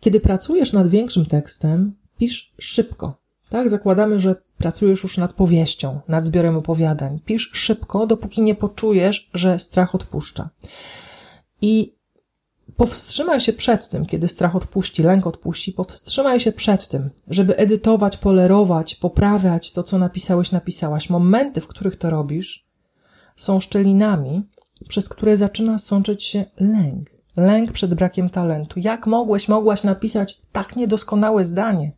Kiedy 0.00 0.20
pracujesz 0.20 0.72
nad 0.72 0.88
większym 0.88 1.26
tekstem, 1.26 1.94
pisz 2.18 2.54
szybko. 2.60 3.20
Tak, 3.50 3.68
zakładamy, 3.68 4.20
że 4.20 4.36
pracujesz 4.58 5.02
już 5.02 5.18
nad 5.18 5.32
powieścią, 5.32 6.00
nad 6.08 6.26
zbiorem 6.26 6.56
opowiadań. 6.56 7.20
Pisz 7.24 7.50
szybko, 7.54 8.06
dopóki 8.06 8.42
nie 8.42 8.54
poczujesz, 8.54 9.30
że 9.34 9.58
strach 9.58 9.94
odpuszcza. 9.94 10.48
I 11.62 11.94
powstrzymaj 12.76 13.40
się 13.40 13.52
przed 13.52 13.88
tym, 13.88 14.06
kiedy 14.06 14.28
strach 14.28 14.56
odpuści, 14.56 15.02
lęk 15.02 15.26
odpuści, 15.26 15.72
powstrzymaj 15.72 16.40
się 16.40 16.52
przed 16.52 16.88
tym, 16.88 17.10
żeby 17.28 17.56
edytować, 17.56 18.16
polerować, 18.16 18.94
poprawiać 18.94 19.72
to, 19.72 19.82
co 19.82 19.98
napisałeś, 19.98 20.52
napisałaś. 20.52 21.10
Momenty, 21.10 21.60
w 21.60 21.66
których 21.66 21.96
to 21.96 22.10
robisz, 22.10 22.66
są 23.36 23.60
szczelinami, 23.60 24.42
przez 24.88 25.08
które 25.08 25.36
zaczyna 25.36 25.78
sączyć 25.78 26.24
się 26.24 26.44
lęk. 26.60 27.10
Lęk 27.36 27.72
przed 27.72 27.94
brakiem 27.94 28.30
talentu. 28.30 28.80
Jak 28.80 29.06
mogłeś, 29.06 29.48
mogłaś 29.48 29.82
napisać 29.82 30.40
tak 30.52 30.76
niedoskonałe 30.76 31.44
zdanie? 31.44 31.92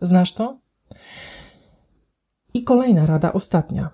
Znasz 0.00 0.32
to? 0.32 0.58
I 2.54 2.64
kolejna 2.64 3.06
rada, 3.06 3.32
ostatnia. 3.32 3.90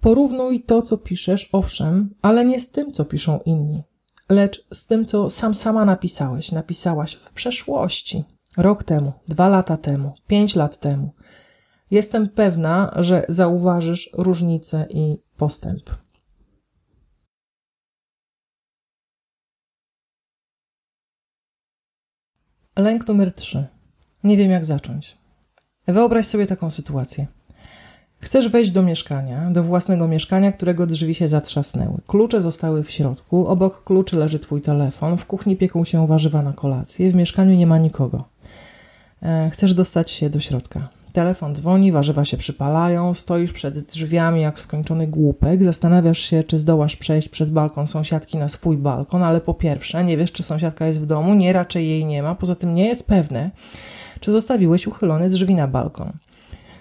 Porównuj 0.00 0.62
to, 0.62 0.82
co 0.82 0.98
piszesz, 0.98 1.48
owszem, 1.52 2.14
ale 2.22 2.44
nie 2.44 2.60
z 2.60 2.70
tym, 2.70 2.92
co 2.92 3.04
piszą 3.04 3.40
inni, 3.44 3.82
lecz 4.28 4.66
z 4.72 4.86
tym, 4.86 5.04
co 5.04 5.30
sam 5.30 5.54
sama 5.54 5.84
napisałeś, 5.84 6.52
napisałaś 6.52 7.14
w 7.14 7.32
przeszłości. 7.32 8.24
Rok 8.56 8.84
temu, 8.84 9.12
dwa 9.28 9.48
lata 9.48 9.76
temu, 9.76 10.14
pięć 10.26 10.56
lat 10.56 10.80
temu. 10.80 11.10
Jestem 11.90 12.28
pewna, 12.28 12.92
że 12.96 13.26
zauważysz 13.28 14.10
różnicę 14.12 14.86
i 14.90 15.18
postęp. 15.36 15.90
Lęk 22.76 23.08
numer 23.08 23.32
trzy. 23.32 23.66
Nie 24.24 24.36
wiem, 24.36 24.50
jak 24.50 24.64
zacząć. 24.64 25.16
Wyobraź 25.86 26.26
sobie 26.26 26.46
taką 26.46 26.70
sytuację. 26.70 27.26
Chcesz 28.20 28.48
wejść 28.48 28.70
do 28.70 28.82
mieszkania, 28.82 29.50
do 29.50 29.62
własnego 29.62 30.08
mieszkania, 30.08 30.52
którego 30.52 30.86
drzwi 30.86 31.14
się 31.14 31.28
zatrzasnęły. 31.28 31.98
Klucze 32.06 32.42
zostały 32.42 32.84
w 32.84 32.90
środku, 32.90 33.46
obok 33.46 33.84
kluczy 33.84 34.16
leży 34.16 34.38
twój 34.38 34.62
telefon, 34.62 35.16
w 35.16 35.26
kuchni 35.26 35.56
pieką 35.56 35.84
się 35.84 36.06
warzywa 36.06 36.42
na 36.42 36.52
kolację, 36.52 37.10
w 37.10 37.14
mieszkaniu 37.14 37.56
nie 37.56 37.66
ma 37.66 37.78
nikogo. 37.78 38.24
E, 39.22 39.50
chcesz 39.52 39.74
dostać 39.74 40.10
się 40.10 40.30
do 40.30 40.40
środka. 40.40 40.88
Telefon 41.12 41.54
dzwoni, 41.54 41.92
warzywa 41.92 42.24
się 42.24 42.36
przypalają, 42.36 43.14
stoisz 43.14 43.52
przed 43.52 43.78
drzwiami 43.78 44.40
jak 44.40 44.60
skończony 44.60 45.06
głupek, 45.06 45.64
zastanawiasz 45.64 46.18
się, 46.18 46.44
czy 46.44 46.58
zdołasz 46.58 46.96
przejść 46.96 47.28
przez 47.28 47.50
balkon 47.50 47.86
sąsiadki 47.86 48.38
na 48.38 48.48
swój 48.48 48.76
balkon, 48.76 49.22
ale 49.22 49.40
po 49.40 49.54
pierwsze, 49.54 50.04
nie 50.04 50.16
wiesz, 50.16 50.32
czy 50.32 50.42
sąsiadka 50.42 50.86
jest 50.86 51.00
w 51.00 51.06
domu, 51.06 51.34
nie, 51.34 51.52
raczej 51.52 51.88
jej 51.88 52.04
nie 52.04 52.22
ma, 52.22 52.34
poza 52.34 52.54
tym 52.54 52.74
nie 52.74 52.88
jest 52.88 53.06
pewne, 53.06 53.50
czy 54.20 54.32
zostawiłeś 54.32 54.86
uchylone 54.86 55.28
drzwi 55.28 55.54
na 55.54 55.68
balkon. 55.68 56.12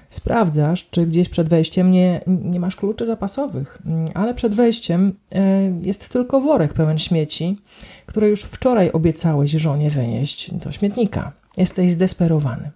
Sprawdzasz, 0.09 0.87
czy 0.91 1.05
gdzieś 1.05 1.29
przed 1.29 1.49
wejściem 1.49 1.91
nie, 1.91 2.21
nie 2.27 2.59
masz 2.59 2.75
kluczy 2.75 3.05
zapasowych, 3.05 3.81
ale 4.13 4.33
przed 4.33 4.55
wejściem 4.55 5.13
e, 5.31 5.41
jest 5.81 6.09
tylko 6.09 6.41
worek 6.41 6.73
pełen 6.73 6.99
śmieci, 6.99 7.57
które 8.05 8.29
już 8.29 8.43
wczoraj 8.43 8.91
obiecałeś 8.91 9.51
żonie 9.51 9.89
wynieść 9.89 10.53
do 10.53 10.71
śmietnika. 10.71 11.31
Jesteś 11.57 11.91
zdesperowany. 11.91 12.71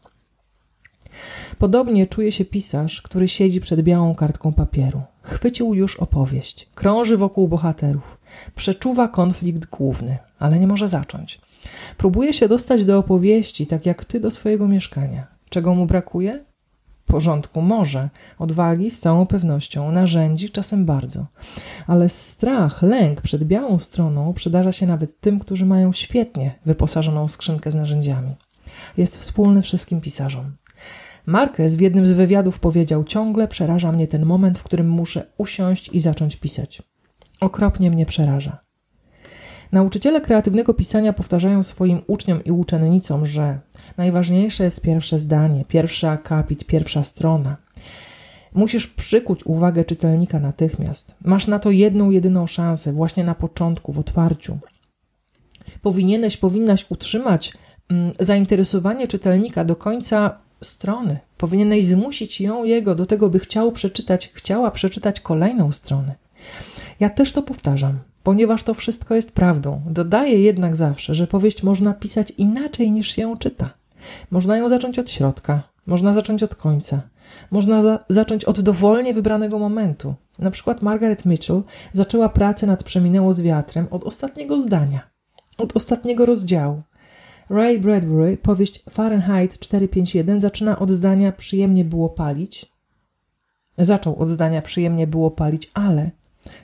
Podobnie 1.57 2.07
czuje 2.07 2.31
się 2.31 2.45
pisarz, 2.45 3.01
który 3.01 3.27
siedzi 3.27 3.61
przed 3.61 3.81
białą 3.81 4.15
kartką 4.15 4.53
papieru. 4.53 5.01
Chwycił 5.21 5.73
już 5.73 5.97
opowieść, 5.97 6.69
krąży 6.75 7.17
wokół 7.17 7.47
bohaterów, 7.47 8.17
przeczuwa 8.55 9.07
konflikt 9.07 9.65
główny, 9.65 10.17
ale 10.39 10.59
nie 10.59 10.67
może 10.67 10.87
zacząć. 10.87 11.41
Próbuje 11.97 12.33
się 12.33 12.47
dostać 12.47 12.85
do 12.85 12.97
opowieści, 12.97 13.67
tak 13.67 13.85
jak 13.85 14.05
ty 14.05 14.19
do 14.19 14.31
swojego 14.31 14.67
mieszkania. 14.67 15.27
Czego 15.49 15.75
mu 15.75 15.85
brakuje? 15.85 16.45
Porządku 17.05 17.61
może, 17.61 18.09
odwagi 18.39 18.91
z 18.91 18.99
całą 18.99 19.25
pewnością, 19.25 19.91
narzędzi 19.91 20.49
czasem 20.49 20.85
bardzo. 20.85 21.25
Ale 21.87 22.09
strach, 22.09 22.81
lęk 22.81 23.21
przed 23.21 23.43
białą 23.43 23.79
stroną 23.79 24.33
przydarza 24.33 24.71
się 24.71 24.87
nawet 24.87 25.19
tym, 25.19 25.39
którzy 25.39 25.65
mają 25.65 25.91
świetnie 25.91 26.55
wyposażoną 26.65 27.27
skrzynkę 27.27 27.71
z 27.71 27.75
narzędziami. 27.75 28.35
Jest 28.97 29.17
wspólny 29.17 29.61
wszystkim 29.61 30.01
pisarzom. 30.01 30.51
Marquez 31.25 31.75
w 31.75 31.81
jednym 31.81 32.07
z 32.07 32.11
wywiadów 32.11 32.59
powiedział: 32.59 33.03
Ciągle 33.03 33.47
przeraża 33.47 33.91
mnie 33.91 34.07
ten 34.07 34.25
moment, 34.25 34.59
w 34.59 34.63
którym 34.63 34.89
muszę 34.89 35.25
usiąść 35.37 35.89
i 35.93 35.99
zacząć 35.99 36.35
pisać. 36.35 36.81
Okropnie 37.39 37.91
mnie 37.91 38.05
przeraża. 38.05 38.68
Nauczyciele 39.71 40.21
kreatywnego 40.21 40.73
pisania 40.73 41.13
powtarzają 41.13 41.63
swoim 41.63 42.01
uczniom 42.07 42.43
i 42.43 42.51
uczennicom, 42.51 43.25
że 43.25 43.59
najważniejsze 43.97 44.63
jest 44.63 44.81
pierwsze 44.81 45.19
zdanie, 45.19 45.65
pierwszy 45.67 46.07
akapit, 46.07 46.65
pierwsza 46.65 47.03
strona. 47.03 47.57
Musisz 48.53 48.87
przykuć 48.87 49.45
uwagę 49.45 49.85
czytelnika 49.85 50.39
natychmiast. 50.39 51.15
Masz 51.21 51.47
na 51.47 51.59
to 51.59 51.71
jedną, 51.71 52.11
jedyną 52.11 52.47
szansę, 52.47 52.93
właśnie 52.93 53.23
na 53.23 53.35
początku, 53.35 53.93
w 53.93 53.99
otwarciu. 53.99 54.57
Powinieneś, 55.81 56.37
powinnaś 56.37 56.85
utrzymać 56.89 57.53
mm, 57.89 58.11
zainteresowanie 58.19 59.07
czytelnika 59.07 59.65
do 59.65 59.75
końca 59.75 60.37
strony. 60.63 61.19
Powinieneś 61.37 61.85
zmusić 61.85 62.41
ją, 62.41 62.63
jego 62.63 62.95
do 62.95 63.05
tego, 63.05 63.29
by 63.29 63.39
chciał 63.39 63.71
przeczytać, 63.71 64.31
chciała 64.33 64.71
przeczytać 64.71 65.19
kolejną 65.19 65.71
stronę. 65.71 66.15
Ja 66.99 67.09
też 67.09 67.31
to 67.31 67.41
powtarzam 67.41 67.99
ponieważ 68.23 68.63
to 68.63 68.73
wszystko 68.73 69.15
jest 69.15 69.31
prawdą. 69.31 69.81
Dodaję 69.85 70.41
jednak 70.41 70.75
zawsze, 70.75 71.15
że 71.15 71.27
powieść 71.27 71.63
można 71.63 71.93
pisać 71.93 72.31
inaczej 72.31 72.91
niż 72.91 73.15
się 73.15 73.21
ją 73.21 73.37
czyta. 73.37 73.69
Można 74.31 74.57
ją 74.57 74.69
zacząć 74.69 74.99
od 74.99 75.11
środka, 75.11 75.63
można 75.85 76.13
zacząć 76.13 76.43
od 76.43 76.55
końca, 76.55 77.01
można 77.51 77.83
za 77.83 77.99
zacząć 78.09 78.45
od 78.45 78.61
dowolnie 78.61 79.13
wybranego 79.13 79.59
momentu. 79.59 80.13
Na 80.39 80.51
przykład 80.51 80.81
Margaret 80.81 81.25
Mitchell 81.25 81.63
zaczęła 81.93 82.29
pracę 82.29 82.67
nad 82.67 82.83
Przeminęło 82.83 83.33
z 83.33 83.41
wiatrem 83.41 83.87
od 83.91 84.03
ostatniego 84.03 84.59
zdania, 84.59 85.09
od 85.57 85.75
ostatniego 85.75 86.25
rozdziału. 86.25 86.81
Ray 87.49 87.79
Bradbury, 87.79 88.37
powieść 88.37 88.83
Fahrenheit 88.89 89.59
451 89.59 90.41
zaczyna 90.41 90.79
od 90.79 90.91
zdania 90.91 91.31
przyjemnie 91.31 91.85
było 91.85 92.09
palić. 92.09 92.65
Zaczął 93.77 94.19
od 94.19 94.27
zdania 94.27 94.61
przyjemnie 94.61 95.07
było 95.07 95.31
palić, 95.31 95.71
ale 95.73 96.11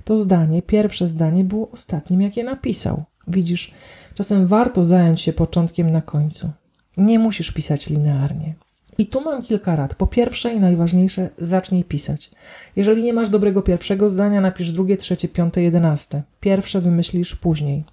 to 0.03 0.17
zdanie, 0.17 0.61
pierwsze 0.61 1.07
zdanie, 1.07 1.43
było 1.43 1.71
ostatnim, 1.71 2.21
jakie 2.21 2.43
napisał. 2.43 3.03
Widzisz, 3.27 3.71
czasem 4.15 4.47
warto 4.47 4.85
zająć 4.85 5.21
się 5.21 5.33
początkiem 5.33 5.91
na 5.91 6.01
końcu. 6.01 6.49
Nie 6.97 7.19
musisz 7.19 7.51
pisać 7.51 7.89
linearnie. 7.89 8.53
I 8.97 9.05
tu 9.05 9.21
mam 9.21 9.43
kilka 9.43 9.75
rad. 9.75 9.95
Po 9.95 10.07
pierwsze 10.07 10.53
i 10.53 10.59
najważniejsze, 10.59 11.29
zacznij 11.37 11.83
pisać. 11.83 12.31
Jeżeli 12.75 13.03
nie 13.03 13.13
masz 13.13 13.29
dobrego 13.29 13.61
pierwszego 13.61 14.09
zdania, 14.09 14.41
napisz 14.41 14.71
drugie, 14.71 14.97
trzecie, 14.97 15.27
piąte, 15.27 15.61
jedenaste. 15.61 16.21
Pierwsze 16.39 16.81
wymyślisz 16.81 17.35
później. 17.35 17.83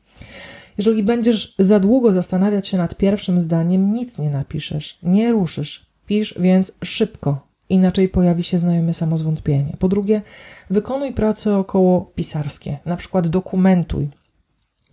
Jeżeli 0.78 1.02
będziesz 1.02 1.54
za 1.58 1.80
długo 1.80 2.12
zastanawiać 2.12 2.68
się 2.68 2.78
nad 2.78 2.94
pierwszym 2.94 3.40
zdaniem, 3.40 3.94
nic 3.94 4.18
nie 4.18 4.30
napiszesz, 4.30 4.98
nie 5.02 5.32
ruszysz. 5.32 5.86
Pisz 6.06 6.34
więc 6.38 6.72
szybko, 6.84 7.46
inaczej 7.72 8.08
pojawi 8.08 8.42
się 8.42 8.58
znajome 8.58 8.94
samozwątpienie. 8.94 9.76
Po 9.78 9.88
drugie, 9.88 10.22
wykonuj 10.70 11.12
prace 11.12 11.58
około 11.58 12.00
pisarskie, 12.14 12.78
na 12.86 12.96
przykład 12.96 13.28
dokumentuj. 13.28 14.08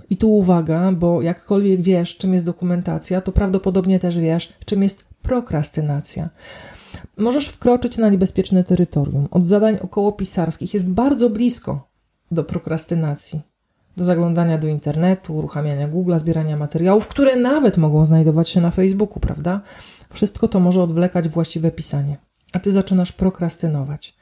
I 0.09 0.17
tu 0.17 0.37
uwaga, 0.37 0.91
bo 0.91 1.21
jakkolwiek 1.21 1.81
wiesz, 1.81 2.17
czym 2.17 2.33
jest 2.33 2.45
dokumentacja, 2.45 3.21
to 3.21 3.31
prawdopodobnie 3.31 3.99
też 3.99 4.19
wiesz, 4.19 4.53
czym 4.65 4.83
jest 4.83 5.07
prokrastynacja. 5.21 6.29
Możesz 7.17 7.47
wkroczyć 7.47 7.97
na 7.97 8.09
niebezpieczne 8.09 8.63
terytorium. 8.63 9.27
Od 9.31 9.45
zadań 9.45 9.77
okołopisarskich 9.81 10.73
jest 10.73 10.85
bardzo 10.85 11.29
blisko 11.29 11.89
do 12.31 12.43
prokrastynacji, 12.43 13.41
do 13.97 14.05
zaglądania 14.05 14.57
do 14.57 14.67
internetu, 14.67 15.35
uruchamiania 15.35 15.87
Google, 15.87 16.17
zbierania 16.17 16.57
materiałów, 16.57 17.07
które 17.07 17.35
nawet 17.35 17.77
mogą 17.77 18.05
znajdować 18.05 18.49
się 18.49 18.61
na 18.61 18.71
Facebooku, 18.71 19.19
prawda? 19.19 19.61
Wszystko 20.13 20.47
to 20.47 20.59
może 20.59 20.83
odwlekać 20.83 21.29
właściwe 21.29 21.71
pisanie, 21.71 22.17
a 22.53 22.59
ty 22.59 22.71
zaczynasz 22.71 23.11
prokrastynować. 23.11 24.15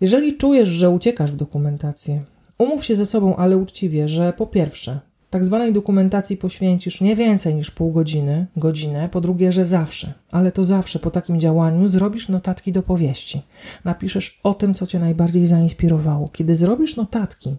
Jeżeli 0.00 0.36
czujesz, 0.36 0.68
że 0.68 0.90
uciekasz 0.90 1.32
w 1.32 1.36
dokumentację, 1.36 2.24
umów 2.58 2.84
się 2.84 2.96
ze 2.96 3.06
sobą, 3.06 3.36
ale 3.36 3.56
uczciwie, 3.56 4.08
że 4.08 4.32
po 4.32 4.46
pierwsze, 4.46 5.00
tak 5.34 5.44
zwanej 5.44 5.72
dokumentacji 5.72 6.36
poświęcisz 6.36 7.00
nie 7.00 7.16
więcej 7.16 7.54
niż 7.54 7.70
pół 7.70 7.92
godziny, 7.92 8.46
godzinę, 8.56 9.08
po 9.08 9.20
drugie, 9.20 9.52
że 9.52 9.64
zawsze, 9.64 10.12
ale 10.30 10.52
to 10.52 10.64
zawsze 10.64 10.98
po 10.98 11.10
takim 11.10 11.40
działaniu 11.40 11.88
zrobisz 11.88 12.28
notatki 12.28 12.72
do 12.72 12.82
powieści. 12.82 13.42
Napiszesz 13.84 14.40
o 14.42 14.54
tym, 14.54 14.74
co 14.74 14.86
cię 14.86 14.98
najbardziej 14.98 15.46
zainspirowało. 15.46 16.28
Kiedy 16.28 16.54
zrobisz 16.54 16.96
notatki, 16.96 17.56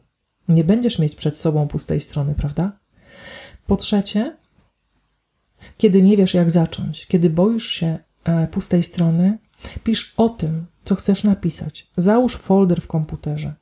nie 0.48 0.64
będziesz 0.64 1.00
mieć 1.00 1.16
przed 1.16 1.38
sobą 1.38 1.68
pustej 1.68 2.02
strony, 2.02 2.36
prawda? 2.36 2.72
Po 3.68 3.76
trzecie, 3.76 4.36
kiedy 5.78 6.02
nie 6.02 6.18
wiesz, 6.18 6.34
jak 6.34 6.52
zacząć, 6.52 7.08
kiedy 7.08 7.30
boisz 7.30 7.68
się 7.68 7.98
e, 8.24 8.48
pustej 8.48 8.84
strony, 8.84 9.38
pisz 9.84 10.14
o 10.18 10.30
tym, 10.30 10.66
co 10.84 10.96
chcesz 10.96 11.24
napisać. 11.24 11.88
Załóż 11.98 12.36
folder 12.36 12.82
w 12.82 12.88
komputerze. 12.88 13.54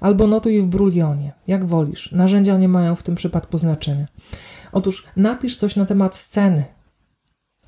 Albo 0.00 0.26
notuj 0.26 0.62
w 0.62 0.66
brulionie, 0.66 1.32
jak 1.46 1.64
wolisz. 1.64 2.12
Narzędzia 2.12 2.58
nie 2.58 2.68
mają 2.68 2.94
w 2.94 3.02
tym 3.02 3.14
przypadku 3.14 3.58
znaczenia. 3.58 4.06
Otóż 4.72 5.06
napisz 5.16 5.56
coś 5.56 5.76
na 5.76 5.86
temat 5.86 6.16
sceny, 6.16 6.64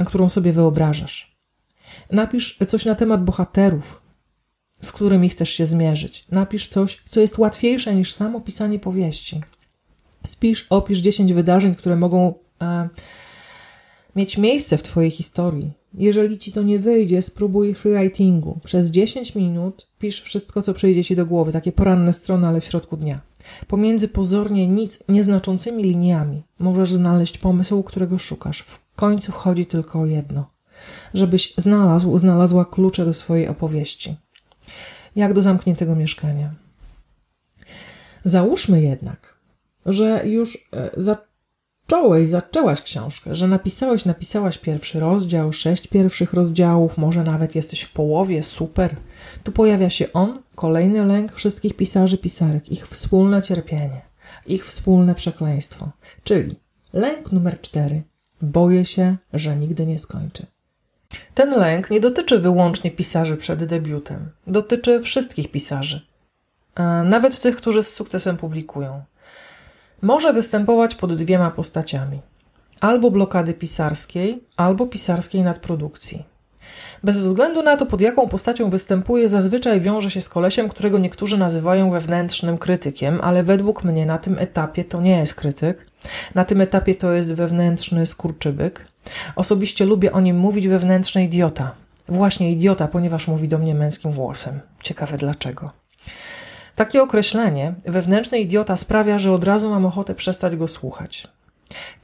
którą 0.07 0.28
sobie 0.28 0.52
wyobrażasz. 0.52 1.37
Napisz 2.11 2.59
coś 2.69 2.85
na 2.85 2.95
temat 2.95 3.25
bohaterów, 3.25 4.02
z 4.81 4.93
którymi 4.93 5.28
chcesz 5.28 5.50
się 5.50 5.66
zmierzyć. 5.66 6.26
Napisz 6.31 6.69
coś, 6.69 7.02
co 7.09 7.21
jest 7.21 7.38
łatwiejsze 7.38 7.95
niż 7.95 8.12
samo 8.12 8.40
pisanie 8.40 8.78
powieści. 8.78 9.40
Spisz, 10.26 10.66
opisz 10.71 10.99
10 10.99 11.33
wydarzeń, 11.33 11.75
które 11.75 11.97
mogą 11.97 12.35
e, 12.62 12.88
mieć 14.16 14.38
miejsce 14.38 14.78
w 14.78 14.83
Twojej 14.83 15.11
historii. 15.11 15.73
Jeżeli 15.94 16.38
Ci 16.38 16.52
to 16.52 16.62
nie 16.62 16.78
wyjdzie, 16.78 17.22
spróbuj 17.22 17.74
freewritingu. 17.74 18.60
Przez 18.64 18.90
10 18.90 19.34
minut 19.34 19.88
pisz 19.98 20.22
wszystko, 20.22 20.62
co 20.62 20.74
przyjdzie 20.74 21.04
Ci 21.04 21.16
do 21.16 21.26
głowy, 21.26 21.52
takie 21.52 21.72
poranne 21.72 22.12
strony, 22.12 22.46
ale 22.46 22.60
w 22.60 22.64
środku 22.64 22.96
dnia. 22.96 23.20
Pomiędzy 23.66 24.08
pozornie 24.08 24.68
nic 24.68 25.04
nieznaczącymi 25.08 25.82
liniami 25.82 26.42
możesz 26.58 26.92
znaleźć 26.92 27.38
pomysł, 27.38 27.82
którego 27.82 28.18
szukasz. 28.18 28.60
W 28.60 28.78
końcu 28.96 29.32
chodzi 29.32 29.66
tylko 29.66 30.00
o 30.00 30.06
jedno. 30.06 30.50
Żebyś 31.14 31.54
znalazł, 31.58 32.18
znalazła 32.18 32.64
klucze 32.64 33.04
do 33.04 33.14
swojej 33.14 33.48
opowieści. 33.48 34.16
Jak 35.16 35.32
do 35.32 35.42
zamkniętego 35.42 35.96
mieszkania. 35.96 36.54
Załóżmy 38.24 38.82
jednak, 38.82 39.38
że 39.86 40.22
już 40.28 40.68
e, 40.72 40.90
za 40.96 41.16
zacząłeś, 41.88 42.29
zaczęłaś 42.29 42.83
książkę, 42.83 43.35
że 43.35 43.49
napisałeś, 43.49 44.05
napisałaś 44.05 44.59
pierwszy 44.59 45.00
rozdział, 45.00 45.53
sześć 45.53 45.87
pierwszych 45.87 46.33
rozdziałów, 46.33 46.99
może 46.99 47.23
nawet 47.23 47.55
jesteś 47.55 47.83
w 47.83 47.93
połowie, 47.93 48.43
super. 48.43 48.97
Tu 49.43 49.53
pojawia 49.53 49.91
się 49.91 50.12
on, 50.12 50.43
kolejny 50.55 51.07
lęk 51.07 51.33
wszystkich 51.33 51.76
pisarzy, 51.76 52.19
pisarek, 52.19 52.69
ich 52.73 52.88
wspólne 52.88 53.43
cierpienie, 53.43 54.03
ich 54.47 54.67
wspólne 54.67 55.14
przekleństwo. 55.14 55.91
Czyli 56.25 56.57
lęk 56.93 57.33
numer 57.33 57.61
cztery. 57.61 58.03
Boję 58.43 58.87
się, 58.87 59.17
że 59.33 59.57
nigdy 59.57 59.87
nie 59.87 59.99
skończy. 59.99 60.47
Ten 61.35 61.50
lęk 61.59 61.91
nie 61.91 62.00
dotyczy 62.00 62.38
wyłącznie 62.38 62.91
pisarzy 62.91 63.37
przed 63.37 63.64
debiutem. 63.64 64.31
Dotyczy 64.47 65.00
wszystkich 65.00 65.50
pisarzy. 65.50 66.07
Nawet 67.05 67.41
tych, 67.41 67.57
którzy 67.57 67.83
z 67.83 67.92
sukcesem 67.94 68.37
publikują 68.37 69.03
może 70.02 70.33
występować 70.33 70.94
pod 70.94 71.16
dwiema 71.16 71.50
postaciami: 71.50 72.20
albo 72.80 73.11
blokady 73.11 73.54
pisarskiej, 73.54 74.42
albo 74.57 74.87
pisarskiej 74.87 75.42
nadprodukcji. 75.42 76.24
Bez 77.04 77.18
względu 77.18 77.62
na 77.62 77.76
to, 77.76 77.87
pod 77.87 78.00
jaką 78.00 78.28
postacią 78.28 78.70
występuje, 78.70 79.28
zazwyczaj 79.28 79.80
wiąże 79.80 80.11
się 80.11 80.20
z 80.20 80.28
kolesiem, 80.28 80.68
którego 80.68 80.98
niektórzy 80.98 81.38
nazywają 81.38 81.90
wewnętrznym 81.90 82.59
krytykiem, 82.59 83.20
ale 83.22 83.42
według 83.42 83.85
mnie 83.85 84.07
na 84.07 84.18
tym 84.18 84.38
etapie 84.38 84.85
to 84.85 85.00
nie 85.00 85.18
jest 85.18 85.35
krytyk. 85.35 85.87
Na 86.35 86.44
tym 86.44 86.61
etapie 86.61 86.94
to 86.94 87.12
jest 87.12 87.33
wewnętrzny 87.33 88.07
skurczybyk. 88.07 88.87
Osobiście 89.37 89.85
lubię 89.85 90.12
o 90.12 90.20
nim 90.20 90.37
mówić 90.37 90.68
wewnętrzny 90.68 91.24
idiota. 91.24 91.74
Właśnie 92.09 92.52
idiota, 92.52 92.88
ponieważ 92.88 93.28
mówi 93.28 93.48
do 93.48 93.59
mnie 93.59 93.74
męskim 93.74 94.12
głosem. 94.12 94.61
Ciekawe 94.83 95.18
dlaczego. 95.18 95.84
Takie 96.74 97.02
określenie, 97.02 97.74
wewnętrzny 97.84 98.40
idiota, 98.40 98.76
sprawia, 98.76 99.18
że 99.18 99.32
od 99.32 99.44
razu 99.44 99.70
mam 99.70 99.87
ochotę 99.87 100.14
przestać 100.14 100.56
go 100.56 100.68
słuchać. 100.68 101.28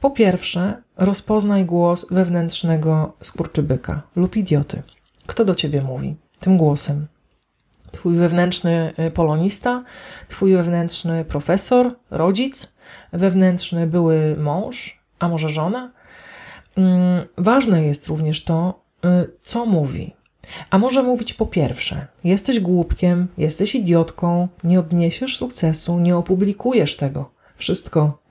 Po 0.01 0.11
pierwsze, 0.11 0.81
rozpoznaj 0.97 1.65
głos 1.65 2.05
wewnętrznego 2.11 3.13
skurczybyka 3.21 4.01
lub 4.15 4.35
idioty. 4.35 4.83
Kto 5.25 5.45
do 5.45 5.55
ciebie 5.55 5.81
mówi 5.81 6.15
tym 6.39 6.57
głosem? 6.57 7.07
Twój 7.91 8.17
wewnętrzny 8.17 8.93
y, 8.99 9.11
polonista, 9.11 9.83
twój 10.27 10.53
wewnętrzny 10.53 11.25
profesor, 11.25 11.95
rodzic, 12.11 12.73
wewnętrzny 13.13 13.87
były 13.87 14.35
mąż, 14.37 15.01
a 15.19 15.27
może 15.29 15.49
żona? 15.49 15.91
Mm, 16.77 17.27
ważne 17.37 17.83
jest 17.83 18.07
również 18.07 18.43
to, 18.43 18.81
y, 19.05 19.31
co 19.41 19.65
mówi, 19.65 20.15
a 20.69 20.77
może 20.77 21.03
mówić 21.03 21.33
po 21.33 21.45
pierwsze: 21.45 22.07
jesteś 22.23 22.59
głupkiem, 22.59 23.27
jesteś 23.37 23.75
idiotką, 23.75 24.47
nie 24.63 24.79
odniesiesz 24.79 25.37
sukcesu, 25.37 25.99
nie 25.99 26.17
opublikujesz 26.17 26.95
tego. 26.95 27.31
Wszystko, 27.55 28.21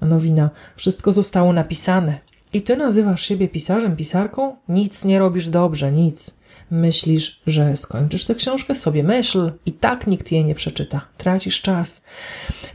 nowina, 0.00 0.50
wszystko 0.76 1.12
zostało 1.12 1.52
napisane. 1.52 2.18
I 2.52 2.62
ty 2.62 2.76
nazywasz 2.76 3.22
siebie 3.22 3.48
pisarzem, 3.48 3.96
pisarką? 3.96 4.56
Nic 4.68 5.04
nie 5.04 5.18
robisz 5.18 5.48
dobrze, 5.48 5.92
nic. 5.92 6.30
Myślisz, 6.70 7.42
że 7.46 7.76
skończysz 7.76 8.24
tę 8.24 8.34
książkę? 8.34 8.74
Sobie 8.74 9.02
myśl 9.02 9.52
i 9.66 9.72
tak 9.72 10.06
nikt 10.06 10.32
jej 10.32 10.44
nie 10.44 10.54
przeczyta. 10.54 11.00
Tracisz 11.16 11.60
czas. 11.60 12.02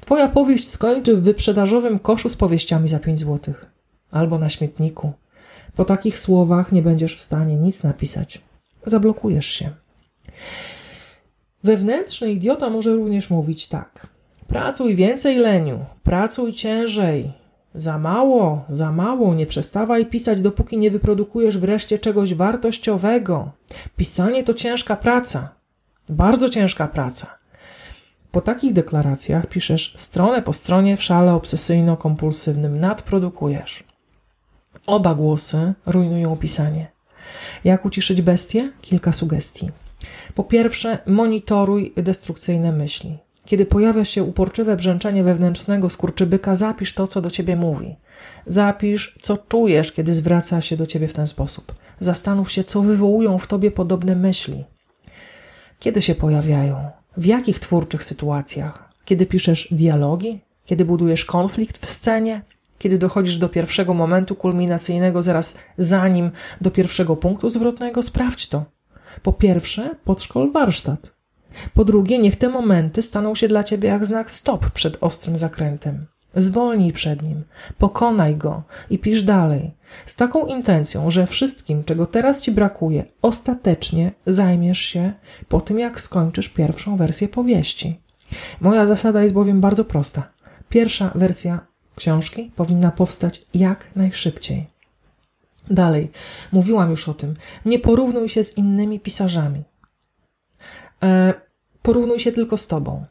Twoja 0.02 0.28
powieść 0.28 0.70
skończy 0.70 1.18
w 1.18 1.24
wyprzedażowym 1.24 2.00
koszu 2.00 2.30
z 2.30 2.36
powieściami 2.36 2.90
za 2.90 3.00
5 3.00 3.20
złotych. 3.20 3.66
Albo 4.12 4.40
na 4.40 4.50
śmietniku. 4.50 5.14
Po 5.76 5.86
takich 5.86 6.20
słowach 6.20 6.72
nie 6.72 6.82
będziesz 6.82 7.18
w 7.18 7.22
stanie 7.22 7.56
nic 7.56 7.84
napisać 7.84 8.42
zablokujesz 8.86 9.46
się. 9.46 9.70
Wewnętrzny 11.64 12.32
idiota 12.32 12.70
może 12.70 12.96
również 12.96 13.30
mówić 13.30 13.68
tak. 13.68 14.08
Pracuj 14.48 14.96
więcej, 14.96 15.38
Leniu, 15.38 15.86
pracuj 16.04 16.54
ciężej. 16.54 17.34
Za 17.74 17.98
mało, 18.00 18.64
za 18.70 18.92
mało, 18.92 19.36
nie 19.36 19.46
przestawaj 19.46 20.06
pisać, 20.06 20.42
dopóki 20.42 20.78
nie 20.78 20.92
wyprodukujesz 20.92 21.58
wreszcie 21.58 22.00
czegoś 22.00 22.34
wartościowego. 22.34 23.52
Pisanie 23.98 24.44
to 24.44 24.54
ciężka 24.54 24.96
praca, 24.96 25.50
bardzo 26.10 26.50
ciężka 26.50 26.88
praca. 26.88 27.38
Po 28.32 28.42
takich 28.42 28.74
deklaracjach 28.74 29.48
piszesz 29.48 29.94
stronę 29.98 30.42
po 30.42 30.54
stronie 30.54 30.98
w 30.98 31.04
szale 31.04 31.32
obsesyjno-kompulsywnym, 31.32 32.80
nadprodukujesz. 32.80 33.84
Oba 34.88 35.16
głosy 35.16 35.74
rujnują 35.86 36.38
pisanie. 36.38 36.95
Jak 37.66 37.86
uciszyć 37.86 38.22
bestię? 38.22 38.72
Kilka 38.82 39.14
sugestii. 39.14 39.70
Po 40.36 40.44
pierwsze, 40.44 40.98
monitoruj 41.06 41.94
destrukcyjne 41.98 42.72
myśli. 42.72 43.18
Kiedy 43.46 43.66
pojawia 43.66 44.06
się 44.06 44.24
uporczywe 44.24 44.76
brzęczenie 44.76 45.24
wewnętrznego 45.24 45.90
skurczybyka, 45.90 46.56
zapisz 46.56 46.94
to, 46.94 47.08
co 47.08 47.22
do 47.22 47.30
ciebie 47.30 47.56
mówi. 47.56 47.96
Zapisz, 48.48 49.20
co 49.22 49.38
czujesz, 49.38 49.92
kiedy 49.92 50.16
zwraca 50.16 50.62
się 50.62 50.78
do 50.78 50.88
ciebie 50.88 51.08
w 51.08 51.14
ten 51.14 51.28
sposób. 51.28 51.76
Zastanów 52.00 52.52
się, 52.52 52.64
co 52.64 52.82
wywołują 52.82 53.38
w 53.38 53.48
tobie 53.48 53.72
podobne 53.72 54.16
myśli. 54.16 54.64
Kiedy 55.80 56.02
się 56.02 56.16
pojawiają? 56.16 56.90
W 57.18 57.26
jakich 57.26 57.60
twórczych 57.60 58.04
sytuacjach? 58.04 58.94
Kiedy 59.06 59.26
piszesz 59.26 59.68
dialogi? 59.72 60.40
Kiedy 60.66 60.86
budujesz 60.86 61.26
konflikt 61.26 61.86
w 61.86 61.90
scenie? 61.90 62.42
Kiedy 62.78 62.98
dochodzisz 62.98 63.38
do 63.38 63.50
pierwszego 63.50 63.94
momentu 63.94 64.36
kulminacyjnego, 64.36 65.24
zaraz 65.24 65.58
zanim 65.78 66.32
do 66.62 66.72
pierwszego 66.72 67.16
punktu 67.16 67.50
zwrotnego, 67.50 68.02
sprawdź 68.02 68.50
to. 68.50 68.66
Po 69.24 69.34
pierwsze, 69.34 69.96
podszkol 70.04 70.52
warsztat. 70.52 71.16
Po 71.74 71.86
drugie, 71.86 72.20
niech 72.20 72.36
te 72.36 72.50
momenty 72.50 73.02
staną 73.02 73.36
się 73.36 73.48
dla 73.48 73.64
ciebie 73.64 73.90
jak 73.90 74.06
znak 74.06 74.32
stop 74.32 74.70
przed 74.70 74.98
ostrym 75.02 75.40
zakrętem. 75.40 76.06
Zwolnij 76.36 76.94
przed 76.94 77.22
nim, 77.22 77.44
pokonaj 77.78 78.36
go 78.36 78.64
i 78.90 79.00
pisz 79.00 79.24
dalej. 79.24 79.74
Z 80.06 80.16
taką 80.16 80.46
intencją, 80.46 81.12
że 81.12 81.28
wszystkim, 81.28 81.84
czego 81.84 82.06
teraz 82.06 82.42
ci 82.42 82.52
brakuje, 82.52 83.06
ostatecznie 83.22 84.12
zajmiesz 84.28 84.80
się 84.80 85.14
po 85.50 85.62
tym, 85.62 85.80
jak 85.80 86.02
skończysz 86.02 86.50
pierwszą 86.50 86.98
wersję 86.98 87.28
powieści. 87.28 88.00
Moja 88.62 88.86
zasada 88.86 89.24
jest 89.24 89.34
bowiem 89.34 89.62
bardzo 89.62 89.86
prosta. 89.86 90.32
Pierwsza 90.70 91.12
wersja 91.16 91.60
książki 91.96 92.52
powinna 92.56 92.92
powstać 92.92 93.42
jak 93.54 93.86
najszybciej. 93.96 94.68
Dalej, 95.70 96.12
mówiłam 96.52 96.90
już 96.90 97.10
o 97.10 97.14
tym. 97.14 97.36
Nie 97.66 97.80
porównuj 97.80 98.30
się 98.30 98.44
z 98.44 98.58
innymi 98.58 99.00
pisarzami. 99.00 99.64
E, 101.04 101.34
porównuj 101.82 102.20
się 102.20 102.32
tylko 102.32 102.58
z 102.58 102.68
tobą, 102.68 103.06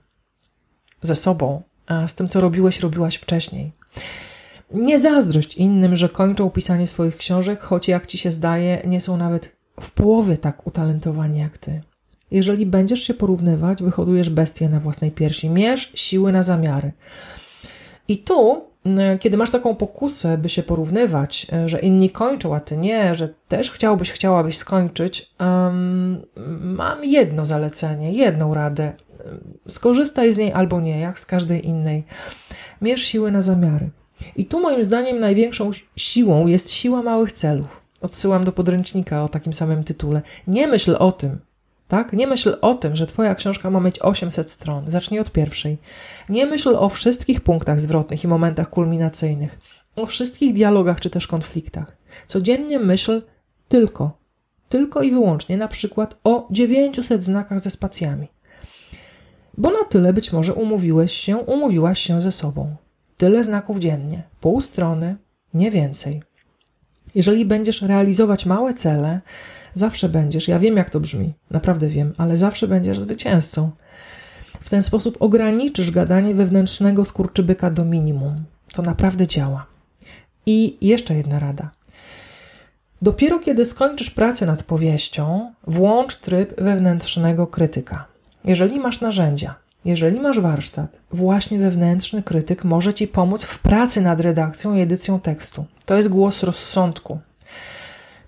ze 1.02 1.16
sobą, 1.16 1.62
a 1.86 2.08
z 2.08 2.14
tym, 2.14 2.28
co 2.28 2.40
robiłeś, 2.40 2.80
robiłaś 2.80 3.16
wcześniej. 3.16 3.72
Nie 4.70 4.98
zazdrość 4.98 5.56
innym, 5.56 5.96
że 5.96 6.08
kończą 6.08 6.50
pisanie 6.50 6.86
swoich 6.86 7.16
książek, 7.16 7.60
choć 7.60 7.88
jak 7.88 8.06
ci 8.06 8.18
się 8.18 8.30
zdaje, 8.30 8.82
nie 8.86 9.00
są 9.00 9.16
nawet 9.16 9.56
w 9.80 9.90
połowie 9.90 10.38
tak 10.38 10.66
utalentowani 10.66 11.38
jak 11.38 11.58
ty. 11.58 11.82
Jeżeli 12.30 12.66
będziesz 12.66 13.02
się 13.02 13.14
porównywać, 13.14 13.82
wyhodujesz 13.82 14.30
bestię 14.30 14.68
na 14.68 14.80
własnej 14.80 15.10
piersi. 15.10 15.50
Mierz 15.50 15.92
siły 15.94 16.32
na 16.32 16.42
zamiary. 16.42 16.92
I 18.08 18.18
tu, 18.18 18.64
kiedy 19.20 19.36
masz 19.36 19.50
taką 19.50 19.76
pokusę, 19.76 20.38
by 20.38 20.48
się 20.48 20.62
porównywać, 20.62 21.46
e, 21.52 21.68
że 21.68 21.80
inni 21.80 22.10
kończą, 22.10 22.54
a 22.54 22.60
ty 22.60 22.76
nie, 22.76 23.14
że 23.14 23.28
też 23.48 23.70
chciałbyś, 23.70 24.12
chciałabyś 24.12 24.58
skończyć, 24.58 25.30
um, 25.40 26.22
mam 26.60 27.04
jedno 27.04 27.44
zalecenie, 27.44 28.12
jedną 28.12 28.54
radę. 28.54 28.92
Skorzystaj 29.68 30.32
z 30.32 30.38
niej 30.38 30.52
albo 30.52 30.80
nie, 30.80 31.00
jak 31.00 31.18
z 31.18 31.26
każdej 31.26 31.66
innej. 31.66 32.04
Mierz 32.82 33.02
siły 33.02 33.32
na 33.32 33.42
zamiary. 33.42 33.90
I 34.36 34.46
tu 34.46 34.60
moim 34.60 34.84
zdaniem 34.84 35.20
największą 35.20 35.70
siłą 35.96 36.46
jest 36.46 36.70
siła 36.70 37.02
małych 37.02 37.32
celów. 37.32 37.80
Odsyłam 38.00 38.44
do 38.44 38.52
podręcznika 38.52 39.24
o 39.24 39.28
takim 39.28 39.52
samym 39.52 39.84
tytule. 39.84 40.22
Nie 40.46 40.66
myśl 40.66 40.96
o 40.98 41.12
tym, 41.12 41.38
tak? 41.88 42.12
Nie 42.12 42.26
myśl 42.26 42.56
o 42.60 42.74
tym, 42.74 42.96
że 42.96 43.06
Twoja 43.06 43.34
książka 43.34 43.70
ma 43.70 43.80
mieć 43.80 43.98
800 44.02 44.50
stron. 44.50 44.90
Zacznij 44.90 45.20
od 45.20 45.32
pierwszej. 45.32 45.78
Nie 46.28 46.46
myśl 46.46 46.76
o 46.76 46.88
wszystkich 46.88 47.40
punktach 47.40 47.80
zwrotnych 47.80 48.24
i 48.24 48.28
momentach 48.28 48.70
kulminacyjnych, 48.70 49.58
o 49.96 50.06
wszystkich 50.06 50.54
dialogach 50.54 51.00
czy 51.00 51.10
też 51.10 51.26
konfliktach. 51.26 51.96
Codziennie 52.26 52.78
myśl 52.78 53.22
tylko, 53.68 54.18
tylko 54.68 55.02
i 55.02 55.10
wyłącznie 55.10 55.56
na 55.56 55.68
przykład 55.68 56.16
o 56.24 56.48
900 56.50 57.24
znakach 57.24 57.60
ze 57.60 57.70
spacjami. 57.70 58.28
Bo 59.58 59.70
na 59.70 59.84
tyle 59.84 60.12
być 60.12 60.32
może 60.32 60.54
umówiłeś 60.54 61.12
się, 61.12 61.36
umówiłaś 61.36 61.98
się 61.98 62.20
ze 62.20 62.32
sobą. 62.32 62.76
Tyle 63.16 63.44
znaków 63.44 63.78
dziennie, 63.78 64.22
pół 64.40 64.60
strony, 64.60 65.16
nie 65.54 65.70
więcej. 65.70 66.22
Jeżeli 67.14 67.44
będziesz 67.44 67.82
realizować 67.82 68.46
małe 68.46 68.74
cele, 68.74 69.20
zawsze 69.74 70.08
będziesz, 70.08 70.48
ja 70.48 70.58
wiem 70.58 70.76
jak 70.76 70.90
to 70.90 71.00
brzmi, 71.00 71.34
naprawdę 71.50 71.88
wiem, 71.88 72.14
ale 72.18 72.36
zawsze 72.36 72.68
będziesz 72.68 72.98
zwycięzcą. 72.98 73.70
W 74.60 74.70
ten 74.70 74.82
sposób 74.82 75.16
ograniczysz 75.20 75.90
gadanie 75.90 76.34
wewnętrznego 76.34 77.04
skurczybyka 77.04 77.70
do 77.70 77.84
minimum. 77.84 78.36
To 78.72 78.82
naprawdę 78.82 79.26
działa. 79.26 79.66
I 80.46 80.76
jeszcze 80.80 81.14
jedna 81.14 81.38
rada. 81.38 81.70
Dopiero 83.02 83.38
kiedy 83.38 83.64
skończysz 83.64 84.10
pracę 84.10 84.46
nad 84.46 84.62
powieścią, 84.62 85.52
włącz 85.66 86.16
tryb 86.16 86.60
wewnętrznego 86.60 87.46
krytyka. 87.46 88.04
Jeżeli 88.44 88.80
masz 88.80 89.00
narzędzia, 89.00 89.54
jeżeli 89.84 90.20
masz 90.20 90.40
warsztat, 90.40 91.00
właśnie 91.12 91.58
wewnętrzny 91.58 92.22
krytyk 92.22 92.64
może 92.64 92.94
Ci 92.94 93.08
pomóc 93.08 93.44
w 93.44 93.58
pracy 93.58 94.00
nad 94.00 94.20
redakcją 94.20 94.74
i 94.74 94.80
edycją 94.80 95.20
tekstu. 95.20 95.64
To 95.86 95.96
jest 95.96 96.08
głos 96.08 96.42
rozsądku. 96.42 97.18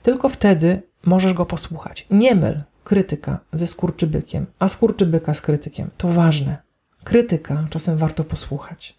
Tylko 0.03 0.29
wtedy 0.29 0.83
możesz 1.07 1.35
go 1.35 1.47
posłuchać. 1.47 2.07
Nie 2.11 2.35
myl 2.35 2.61
krytyka 2.85 3.39
ze 3.53 3.67
skurczybykiem, 3.67 4.47
a 4.59 4.69
skurczybyka 4.69 5.35
z 5.35 5.41
krytykiem. 5.41 5.91
To 5.97 6.09
ważne. 6.09 6.57
Krytyka 7.05 7.67
czasem 7.71 7.97
warto 7.97 8.25
posłuchać. 8.25 8.95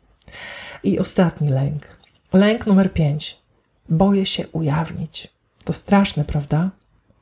I 0.83 0.99
ostatni 0.99 1.49
lęk. 1.49 1.87
Lęk 2.33 2.67
numer 2.67 2.93
pięć. 2.93 3.37
Boję 3.89 4.25
się 4.25 4.47
ujawnić. 4.47 5.27
To 5.63 5.73
straszne, 5.73 6.23
prawda? 6.23 6.69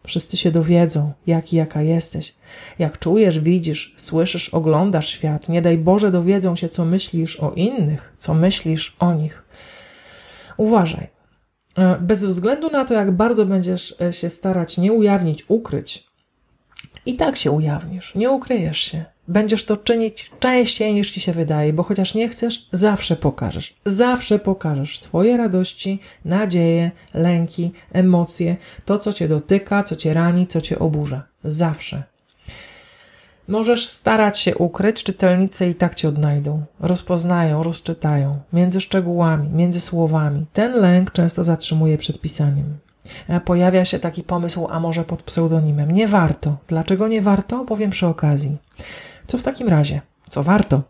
Wszyscy 0.08 0.38
się 0.38 0.52
dowiedzą, 0.52 1.14
jaki 1.28 1.56
jaka 1.56 1.82
jesteś. 1.82 2.36
Jak 2.80 3.00
czujesz, 3.00 3.40
widzisz, 3.40 3.94
słyszysz, 3.98 4.50
oglądasz 4.50 5.10
świat. 5.10 5.50
Nie 5.50 5.62
daj 5.62 5.78
Boże 5.78 6.12
dowiedzą 6.12 6.56
się, 6.56 6.70
co 6.70 6.86
myślisz 6.86 7.40
o 7.40 7.52
innych, 7.52 8.14
co 8.18 8.34
myślisz 8.34 8.96
o 9.00 9.14
nich. 9.14 9.44
Uważaj. 10.58 11.15
E, 11.78 11.98
bez 12.00 12.26
względu 12.26 12.70
na 12.70 12.86
to, 12.86 12.94
jak 12.94 13.12
bardzo 13.12 13.46
będziesz 13.46 14.02
e, 14.02 14.14
się 14.14 14.30
starać 14.30 14.78
nie 14.78 14.94
ujawnić, 14.94 15.46
ukryć, 15.48 16.08
i 17.06 17.16
tak 17.16 17.38
się 17.38 17.52
ujawnisz, 17.52 18.16
nie 18.16 18.32
ukryjesz 18.32 18.80
się. 18.80 19.06
Będziesz 19.28 19.66
to 19.66 19.78
czynić 19.78 20.32
częściej 20.40 20.94
niż 20.94 21.12
ci 21.12 21.20
się 21.20 21.34
wydaje, 21.34 21.74
bo 21.74 21.84
chociaż 21.84 22.16
nie 22.16 22.30
chcesz, 22.30 22.68
zawsze 22.72 23.16
pokażesz. 23.16 23.76
Zawsze 23.86 24.40
pokażesz 24.40 25.00
swoje 25.00 25.38
radości, 25.38 26.00
nadzieje, 26.26 26.92
lęki, 27.14 27.72
emocje, 27.94 28.56
to 28.86 28.98
co 28.98 29.14
cię 29.14 29.28
dotyka, 29.28 29.84
co 29.84 29.96
cię 29.96 30.14
rani, 30.14 30.48
co 30.48 30.62
cię 30.62 30.80
oburza. 30.80 31.24
Zawsze. 31.44 32.04
Możesz 33.48 33.88
starać 33.88 34.40
się 34.40 34.56
ukryć, 34.56 35.04
czytelnicy 35.04 35.70
i 35.70 35.76
tak 35.76 35.96
cię 35.96 36.10
odnajdą. 36.10 36.64
Rozpoznają, 36.80 37.64
rozczytają. 37.64 38.40
Między 38.54 38.82
szczegółami, 38.82 39.50
między 39.50 39.82
słowami. 39.82 40.46
Ten 40.54 40.74
lęk 40.74 41.12
często 41.12 41.44
zatrzymuje 41.44 41.98
przed 41.98 42.22
pisaniem. 42.22 42.78
Pojawia 43.46 43.86
się 43.86 44.00
taki 44.00 44.24
pomysł, 44.24 44.68
a 44.70 44.80
może 44.80 45.04
pod 45.04 45.24
pseudonimem. 45.24 45.92
Nie 45.92 46.08
warto. 46.08 46.58
Dlaczego 46.68 47.08
nie 47.08 47.22
warto? 47.22 47.66
Powiem 47.66 47.90
przy 47.92 48.08
okazji. 48.08 48.58
Co 49.28 49.38
w 49.38 49.44
takim 49.44 49.70
razie? 49.70 50.02
Co 50.30 50.44
warto? 50.44 50.82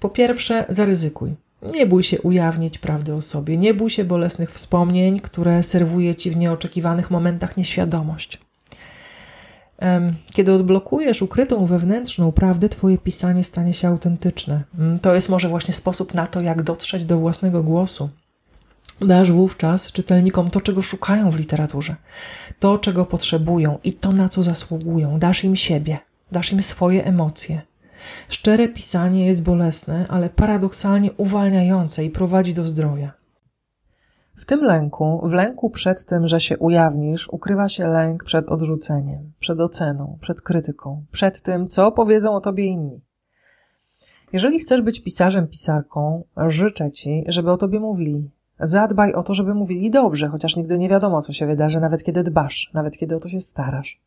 Po 0.00 0.08
pierwsze, 0.08 0.64
zaryzykuj. 0.68 1.34
Nie 1.62 1.86
bój 1.86 2.02
się 2.02 2.20
ujawnić 2.20 2.78
prawdy 2.78 3.14
o 3.14 3.20
sobie. 3.20 3.56
Nie 3.56 3.74
bój 3.74 3.90
się 3.90 4.04
bolesnych 4.04 4.52
wspomnień, 4.52 5.20
które 5.20 5.62
serwuje 5.62 6.14
ci 6.14 6.30
w 6.30 6.36
nieoczekiwanych 6.36 7.10
momentach 7.10 7.56
nieświadomość. 7.56 8.45
Kiedy 10.32 10.52
odblokujesz 10.52 11.22
ukrytą 11.22 11.66
wewnętrzną 11.66 12.32
prawdę, 12.32 12.68
twoje 12.68 12.98
pisanie 12.98 13.44
stanie 13.44 13.74
się 13.74 13.88
autentyczne. 13.88 14.62
Mm, 14.78 14.98
to 14.98 15.14
jest 15.14 15.28
może 15.28 15.48
właśnie 15.48 15.74
sposób 15.74 16.14
na 16.14 16.26
to, 16.26 16.40
jak 16.40 16.62
dotrzeć 16.62 17.04
do 17.04 17.18
własnego 17.18 17.62
głosu. 17.62 18.10
Dasz 19.00 19.32
wówczas 19.32 19.92
czytelnikom 19.92 20.50
to, 20.50 20.60
czego 20.60 20.82
szukają 20.82 21.30
w 21.30 21.36
literaturze, 21.36 21.96
to, 22.60 22.78
czego 22.78 23.06
potrzebują 23.06 23.78
i 23.84 23.92
to, 23.92 24.12
na 24.12 24.28
co 24.28 24.42
zasługują. 24.42 25.18
Dasz 25.18 25.44
im 25.44 25.56
siebie, 25.56 25.98
dasz 26.32 26.52
im 26.52 26.62
swoje 26.62 27.04
emocje. 27.04 27.62
Szczere 28.28 28.68
pisanie 28.68 29.26
jest 29.26 29.42
bolesne, 29.42 30.06
ale 30.08 30.30
paradoksalnie 30.30 31.12
uwalniające 31.12 32.04
i 32.04 32.10
prowadzi 32.10 32.54
do 32.54 32.66
zdrowia. 32.66 33.12
W 34.36 34.44
tym 34.44 34.64
lęku, 34.64 35.20
w 35.28 35.32
lęku 35.32 35.70
przed 35.70 36.06
tym, 36.06 36.28
że 36.28 36.40
się 36.40 36.58
ujawnisz, 36.58 37.28
ukrywa 37.28 37.68
się 37.68 37.86
lęk 37.86 38.24
przed 38.24 38.48
odrzuceniem, 38.48 39.32
przed 39.40 39.60
oceną, 39.60 40.18
przed 40.20 40.42
krytyką, 40.42 41.04
przed 41.12 41.42
tym, 41.42 41.66
co 41.66 41.92
powiedzą 41.92 42.34
o 42.34 42.40
tobie 42.40 42.64
inni. 42.64 43.00
Jeżeli 44.32 44.58
chcesz 44.58 44.82
być 44.82 45.02
pisarzem, 45.02 45.48
pisarką, 45.48 46.24
życzę 46.48 46.92
ci, 46.92 47.24
żeby 47.28 47.50
o 47.50 47.56
tobie 47.56 47.80
mówili. 47.80 48.30
Zadbaj 48.60 49.12
o 49.12 49.22
to, 49.22 49.34
żeby 49.34 49.54
mówili 49.54 49.90
dobrze, 49.90 50.28
chociaż 50.28 50.56
nigdy 50.56 50.78
nie 50.78 50.88
wiadomo, 50.88 51.22
co 51.22 51.32
się 51.32 51.46
wydarzy, 51.46 51.80
nawet 51.80 52.04
kiedy 52.04 52.22
dbasz, 52.22 52.70
nawet 52.74 52.98
kiedy 52.98 53.16
o 53.16 53.20
to 53.20 53.28
się 53.28 53.40
starasz. 53.40 54.00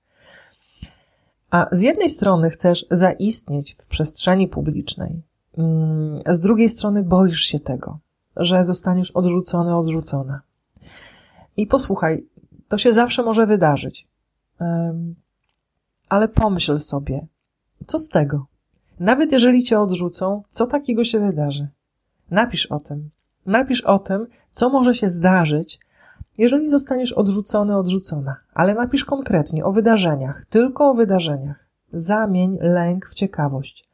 A 1.49 1.67
z 1.71 1.81
jednej 1.81 2.09
strony 2.09 2.49
chcesz 2.49 2.85
zaistnieć 2.91 3.73
w 3.73 3.85
przestrzeni 3.85 4.47
publicznej, 4.47 5.21
mm, 5.57 6.21
z 6.27 6.41
drugiej 6.41 6.69
strony 6.69 7.03
boisz 7.03 7.41
się 7.41 7.59
tego, 7.59 7.99
że 8.39 8.63
zostaniesz 8.63 9.11
odrzucony, 9.11 9.75
odrzucona. 9.75 10.41
I 11.57 11.67
posłuchaj, 11.67 12.25
to 12.67 12.77
się 12.77 12.93
zawsze 12.93 13.23
może 13.23 13.47
wydarzyć. 13.47 14.07
Ale 16.09 16.27
pomyśl 16.27 16.79
sobie, 16.79 17.27
co 17.87 17.99
z 17.99 18.09
tego? 18.09 18.45
Nawet 18.99 19.31
jeżeli 19.31 19.63
cię 19.63 19.79
odrzucą, 19.79 20.43
co 20.49 20.67
takiego 20.67 21.03
się 21.03 21.19
wydarzy? 21.19 21.67
Napisz 22.31 22.65
o 22.65 22.79
tym. 22.79 23.09
Napisz 23.45 23.81
o 23.81 23.99
tym, 23.99 24.27
co 24.51 24.69
może 24.69 24.93
się 24.93 25.09
zdarzyć, 25.09 25.79
jeżeli 26.37 26.69
zostaniesz 26.69 27.13
odrzucony, 27.13 27.77
odrzucona. 27.77 28.35
Ale 28.53 28.75
napisz 28.75 29.05
konkretnie 29.05 29.65
o 29.65 29.71
wydarzeniach, 29.71 30.45
tylko 30.45 30.89
o 30.89 30.93
wydarzeniach. 30.93 31.65
Zamień 31.93 32.57
lęk 32.61 33.09
w 33.09 33.13
ciekawość. 33.13 33.85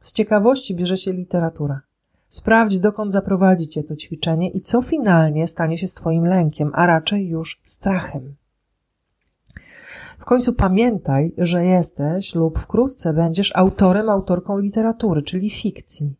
Z 0.00 0.12
ciekawości 0.12 0.74
bierze 0.74 0.96
się 0.96 1.12
literatura. 1.12 1.80
Sprawdź, 2.28 2.78
dokąd 2.78 3.12
zaprowadzi 3.12 3.68
cię 3.68 3.82
to 3.82 3.96
ćwiczenie 3.96 4.50
i 4.50 4.60
co 4.60 4.82
finalnie 4.82 5.48
stanie 5.48 5.78
się 5.78 5.88
z 5.88 5.94
twoim 5.94 6.24
lękiem, 6.24 6.70
a 6.74 6.86
raczej 6.86 7.28
już 7.28 7.60
strachem. 7.64 8.34
W 10.18 10.24
końcu 10.24 10.52
pamiętaj, 10.52 11.32
że 11.38 11.64
jesteś 11.64 12.34
lub 12.34 12.58
wkrótce 12.58 13.12
będziesz 13.12 13.56
autorem, 13.56 14.08
autorką 14.08 14.58
literatury, 14.58 15.22
czyli 15.22 15.50
fikcji. 15.50 16.14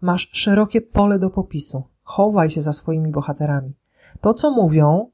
Masz 0.00 0.30
szerokie 0.32 0.80
pole 0.80 1.18
do 1.18 1.30
popisu. 1.30 1.84
Chowaj 2.02 2.50
się 2.50 2.62
za 2.62 2.72
swoimi 2.72 3.10
bohaterami. 3.10 3.72
To, 4.20 4.34
co 4.34 4.50
mówią, 4.50 5.10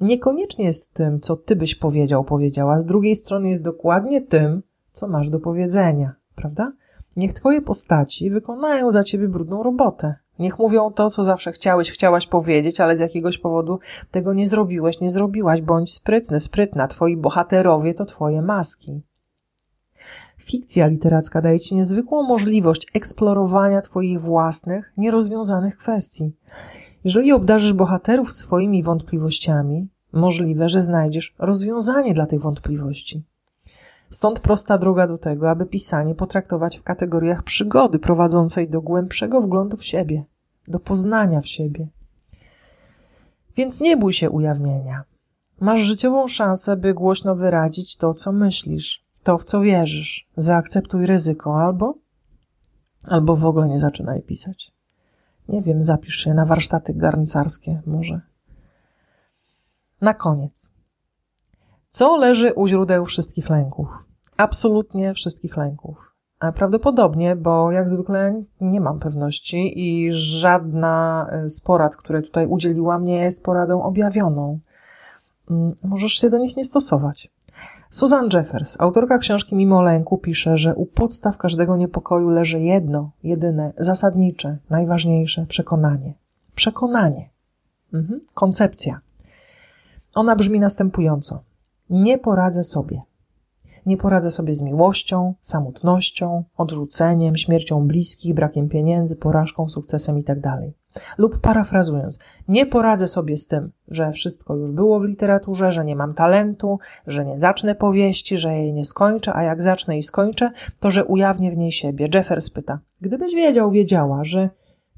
niekoniecznie 0.00 0.64
jest 0.64 0.94
tym, 0.94 1.20
co 1.20 1.36
ty 1.36 1.56
byś 1.56 1.74
powiedział, 1.74 2.24
powiedziała. 2.24 2.78
Z 2.78 2.84
drugiej 2.84 3.16
strony 3.16 3.50
jest 3.50 3.62
dokładnie 3.62 4.20
tym, 4.20 4.62
co 4.92 5.08
masz 5.08 5.28
do 5.28 5.40
powiedzenia, 5.40 6.14
prawda? 6.34 6.72
Niech 7.16 7.32
twoje 7.32 7.62
postaci 7.62 8.30
wykonają 8.30 8.92
za 8.92 9.04
ciebie 9.04 9.28
brudną 9.28 9.62
robotę. 9.62 10.14
Niech 10.38 10.58
mówią 10.58 10.90
to, 10.90 11.10
co 11.10 11.24
zawsze 11.24 11.52
chciałeś, 11.52 11.90
chciałaś 11.90 12.26
powiedzieć, 12.26 12.80
ale 12.80 12.96
z 12.96 13.00
jakiegoś 13.00 13.38
powodu 13.38 13.78
tego 14.10 14.32
nie 14.32 14.46
zrobiłeś, 14.46 15.00
nie 15.00 15.10
zrobiłaś. 15.10 15.60
Bądź 15.60 15.94
sprytny, 15.94 16.40
sprytna. 16.40 16.88
Twoi 16.88 17.16
bohaterowie 17.16 17.94
to 17.94 18.04
twoje 18.04 18.42
maski. 18.42 19.02
Fikcja 20.38 20.86
literacka 20.86 21.40
daje 21.40 21.60
ci 21.60 21.74
niezwykłą 21.74 22.22
możliwość 22.22 22.86
eksplorowania 22.94 23.80
twoich 23.80 24.20
własnych, 24.20 24.92
nierozwiązanych 24.96 25.76
kwestii. 25.76 26.32
Jeżeli 27.04 27.32
obdarzysz 27.32 27.72
bohaterów 27.72 28.32
swoimi 28.32 28.82
wątpliwościami, 28.82 29.88
możliwe, 30.12 30.68
że 30.68 30.82
znajdziesz 30.82 31.34
rozwiązanie 31.38 32.14
dla 32.14 32.26
tych 32.26 32.40
wątpliwości. 32.40 33.22
Stąd 34.12 34.40
prosta 34.40 34.78
droga 34.78 35.06
do 35.06 35.18
tego, 35.18 35.50
aby 35.50 35.66
pisanie 35.66 36.14
potraktować 36.14 36.78
w 36.78 36.82
kategoriach 36.82 37.42
przygody 37.42 37.98
prowadzącej 37.98 38.68
do 38.68 38.80
głębszego 38.80 39.40
wglądu 39.40 39.76
w 39.76 39.84
siebie, 39.84 40.24
do 40.68 40.78
poznania 40.80 41.40
w 41.40 41.46
siebie. 41.46 41.88
Więc 43.56 43.80
nie 43.80 43.96
bój 43.96 44.12
się 44.12 44.30
ujawnienia. 44.30 45.04
Masz 45.60 45.80
życiową 45.80 46.28
szansę, 46.28 46.76
by 46.76 46.94
głośno 46.94 47.34
wyrazić 47.34 47.96
to, 47.96 48.14
co 48.14 48.32
myślisz, 48.32 49.04
to, 49.22 49.38
w 49.38 49.44
co 49.44 49.60
wierzysz. 49.60 50.28
Zaakceptuj 50.36 51.06
ryzyko 51.06 51.62
albo, 51.62 51.94
albo 53.08 53.36
w 53.36 53.44
ogóle 53.44 53.68
nie 53.68 53.78
zaczynaj 53.78 54.22
pisać. 54.22 54.72
Nie 55.48 55.62
wiem, 55.62 55.84
zapisz 55.84 56.16
się 56.16 56.34
na 56.34 56.46
warsztaty 56.46 56.94
garncarskie, 56.94 57.82
może. 57.86 58.20
Na 60.00 60.14
koniec. 60.14 60.71
Co 61.92 62.16
leży 62.16 62.52
u 62.54 62.68
źródeł 62.68 63.04
wszystkich 63.04 63.50
lęków? 63.50 63.88
Absolutnie 64.36 65.14
wszystkich 65.14 65.56
lęków. 65.56 66.14
Prawdopodobnie, 66.54 67.36
bo 67.36 67.72
jak 67.72 67.88
zwykle 67.88 68.42
nie 68.60 68.80
mam 68.80 68.98
pewności 68.98 69.80
i 69.80 70.12
żadna 70.12 71.26
z 71.44 71.60
porad, 71.60 71.96
które 71.96 72.22
tutaj 72.22 72.46
udzieliłam, 72.46 73.04
nie 73.04 73.16
jest 73.16 73.42
poradą 73.42 73.82
objawioną. 73.82 74.58
Mm, 75.50 75.76
możesz 75.82 76.12
się 76.12 76.30
do 76.30 76.38
nich 76.38 76.56
nie 76.56 76.64
stosować. 76.64 77.32
Susan 77.90 78.28
Jeffers, 78.32 78.80
autorka 78.80 79.18
książki 79.18 79.56
Mimo 79.56 79.82
lęku, 79.82 80.18
pisze, 80.18 80.56
że 80.56 80.74
u 80.74 80.86
podstaw 80.86 81.36
każdego 81.36 81.76
niepokoju 81.76 82.28
leży 82.28 82.60
jedno, 82.60 83.10
jedyne, 83.22 83.72
zasadnicze, 83.78 84.58
najważniejsze 84.70 85.46
przekonanie. 85.46 86.14
Przekonanie. 86.54 87.30
Mhm. 87.94 88.20
Koncepcja. 88.34 89.00
Ona 90.14 90.36
brzmi 90.36 90.60
następująco. 90.60 91.42
Nie 91.90 92.18
poradzę 92.18 92.64
sobie. 92.64 93.02
Nie 93.86 93.96
poradzę 93.96 94.30
sobie 94.30 94.54
z 94.54 94.62
miłością, 94.62 95.34
samotnością, 95.40 96.44
odrzuceniem, 96.56 97.36
śmiercią 97.36 97.86
bliskich, 97.86 98.34
brakiem 98.34 98.68
pieniędzy, 98.68 99.16
porażką, 99.16 99.68
sukcesem 99.68 100.18
itd. 100.18 100.72
Lub 101.18 101.38
parafrazując, 101.38 102.18
nie 102.48 102.66
poradzę 102.66 103.08
sobie 103.08 103.36
z 103.36 103.46
tym, 103.46 103.72
że 103.88 104.12
wszystko 104.12 104.56
już 104.56 104.70
było 104.70 105.00
w 105.00 105.04
literaturze, 105.04 105.72
że 105.72 105.84
nie 105.84 105.96
mam 105.96 106.14
talentu, 106.14 106.78
że 107.06 107.24
nie 107.24 107.38
zacznę 107.38 107.74
powieści, 107.74 108.38
że 108.38 108.52
jej 108.52 108.72
nie 108.72 108.84
skończę, 108.84 109.34
a 109.34 109.42
jak 109.42 109.62
zacznę 109.62 109.98
i 109.98 110.02
skończę, 110.02 110.50
to 110.80 110.90
że 110.90 111.04
ujawnię 111.04 111.52
w 111.52 111.56
niej 111.56 111.72
siebie. 111.72 112.08
Jeffers 112.14 112.50
pyta, 112.50 112.78
gdybyś 113.00 113.34
wiedział, 113.34 113.70
wiedziała, 113.70 114.24
że 114.24 114.50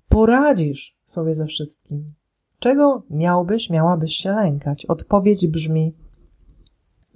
poradzisz 0.08 0.96
sobie 1.04 1.34
ze 1.34 1.46
wszystkim, 1.46 2.06
czego 2.58 3.02
miałbyś, 3.10 3.70
miałabyś 3.70 4.14
się 4.14 4.32
lękać? 4.32 4.86
Odpowiedź 4.86 5.46
brzmi, 5.46 5.94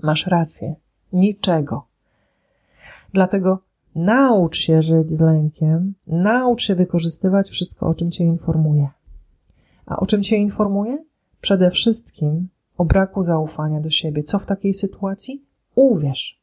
masz 0.03 0.27
rację, 0.27 0.75
niczego. 1.13 1.87
Dlatego 3.13 3.69
Naucz 3.99 4.59
się 4.59 4.83
żyć 4.83 5.11
z 5.11 5.21
lękiem, 5.21 5.95
naucz 6.07 6.63
się 6.63 6.75
wykorzystywać 6.75 7.51
wszystko, 7.51 7.87
o 7.87 7.95
czym 7.95 8.11
cię 8.11 8.25
informuje. 8.25 8.89
A 9.87 9.97
o 9.97 10.07
czym 10.07 10.23
cię 10.23 10.37
informuje? 10.37 11.05
Przede 11.41 11.71
wszystkim 11.71 12.49
o 12.77 12.85
braku 12.85 13.23
zaufania 13.23 13.81
do 13.81 13.91
siebie. 13.91 14.23
Co 14.23 14.39
w 14.39 14.47
takiej 14.47 14.75
sytuacji? 14.75 15.45
Uwierz, 15.75 16.43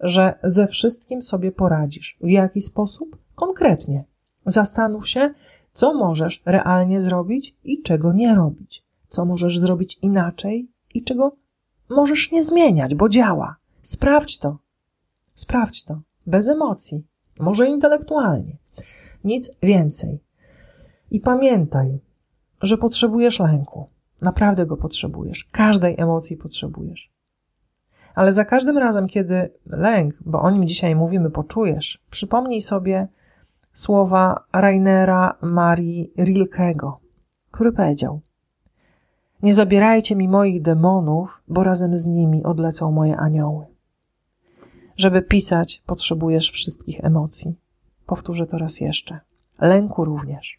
że 0.00 0.38
ze 0.42 0.66
wszystkim 0.66 1.22
sobie 1.22 1.52
poradzisz. 1.52 2.18
W 2.20 2.28
jaki 2.28 2.62
sposób? 2.62 3.18
Konkretnie. 3.34 4.04
Zastanów 4.46 5.08
się, 5.08 5.34
co 5.72 5.94
możesz 5.94 6.42
realnie 6.46 7.00
zrobić 7.00 7.56
i 7.64 7.82
czego 7.82 8.12
nie 8.12 8.34
robić. 8.34 8.84
Co 9.08 9.24
możesz 9.24 9.58
zrobić 9.58 9.98
inaczej 10.02 10.68
i 10.94 11.04
czego 11.04 11.36
możesz 11.90 12.32
nie 12.32 12.42
zmieniać, 12.42 12.94
bo 12.94 13.08
działa. 13.08 13.56
Sprawdź 13.82 14.38
to. 14.38 14.58
Sprawdź 15.34 15.84
to 15.84 16.00
bez 16.26 16.48
emocji, 16.48 17.06
może 17.38 17.68
intelektualnie. 17.68 18.56
Nic 19.24 19.56
więcej. 19.62 20.20
I 21.10 21.20
pamiętaj, 21.20 21.98
że 22.62 22.78
potrzebujesz 22.78 23.40
lęku. 23.40 23.86
Naprawdę 24.20 24.66
go 24.66 24.76
potrzebujesz. 24.76 25.48
Każdej 25.52 26.00
emocji 26.00 26.36
potrzebujesz. 26.36 27.10
Ale 28.14 28.32
za 28.32 28.44
każdym 28.44 28.78
razem, 28.78 29.08
kiedy 29.08 29.50
lęk, 29.66 30.14
bo 30.20 30.42
o 30.42 30.50
nim 30.50 30.68
dzisiaj 30.68 30.94
mówimy, 30.94 31.30
poczujesz, 31.30 32.04
przypomnij 32.10 32.62
sobie 32.62 33.08
słowa 33.72 34.44
Rainera 34.52 35.38
Marii 35.42 36.12
Rilkego, 36.18 37.00
który 37.50 37.72
powiedział: 37.72 38.20
Nie 39.42 39.54
zabierajcie 39.54 40.16
mi 40.16 40.28
moich 40.28 40.62
demonów, 40.62 41.42
bo 41.48 41.64
razem 41.64 41.96
z 41.96 42.06
nimi 42.06 42.44
odlecą 42.44 42.92
moje 42.92 43.16
anioły. 43.16 43.66
Żeby 44.96 45.22
pisać, 45.22 45.82
potrzebujesz 45.86 46.50
wszystkich 46.50 47.04
emocji. 47.04 47.54
Powtórzę 48.06 48.46
to 48.46 48.58
raz 48.58 48.80
jeszcze. 48.80 49.20
Lęku 49.60 50.04
również. 50.04 50.58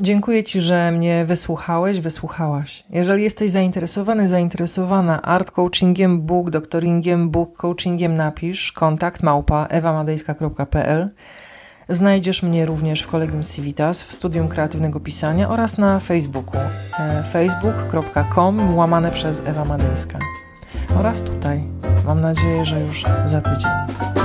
Dziękuję 0.00 0.44
Ci, 0.44 0.60
że 0.60 0.92
mnie 0.92 1.24
wysłuchałeś, 1.24 2.00
wysłuchałaś. 2.00 2.84
Jeżeli 2.90 3.22
jesteś 3.22 3.50
zainteresowany, 3.50 4.28
zainteresowana 4.28 5.22
art 5.22 5.50
coachingiem, 5.50 6.22
book, 6.22 6.50
doktoringiem, 6.50 7.30
book 7.30 7.56
coachingiem, 7.56 8.16
napisz 8.16 8.72
kontakt 8.72 9.22
małpa 9.22 9.66
ewamadejska.pl. 9.66 11.10
Znajdziesz 11.92 12.42
mnie 12.42 12.66
również 12.66 13.02
w 13.02 13.06
Kolegium 13.06 13.42
Civitas, 13.42 14.02
w 14.02 14.12
Studium 14.12 14.48
Kreatywnego 14.48 15.00
Pisania 15.00 15.50
oraz 15.50 15.78
na 15.78 16.00
Facebooku 16.00 16.60
e, 16.98 17.22
facebook.com 17.22 18.76
łamane 18.76 19.10
przez 19.10 19.42
Ewa 19.46 19.64
Madejska 19.64 20.18
oraz 20.96 21.22
tutaj. 21.22 21.62
Mam 22.06 22.20
nadzieję, 22.20 22.64
że 22.64 22.80
już 22.80 23.04
za 23.26 23.40
tydzień. 23.40 24.21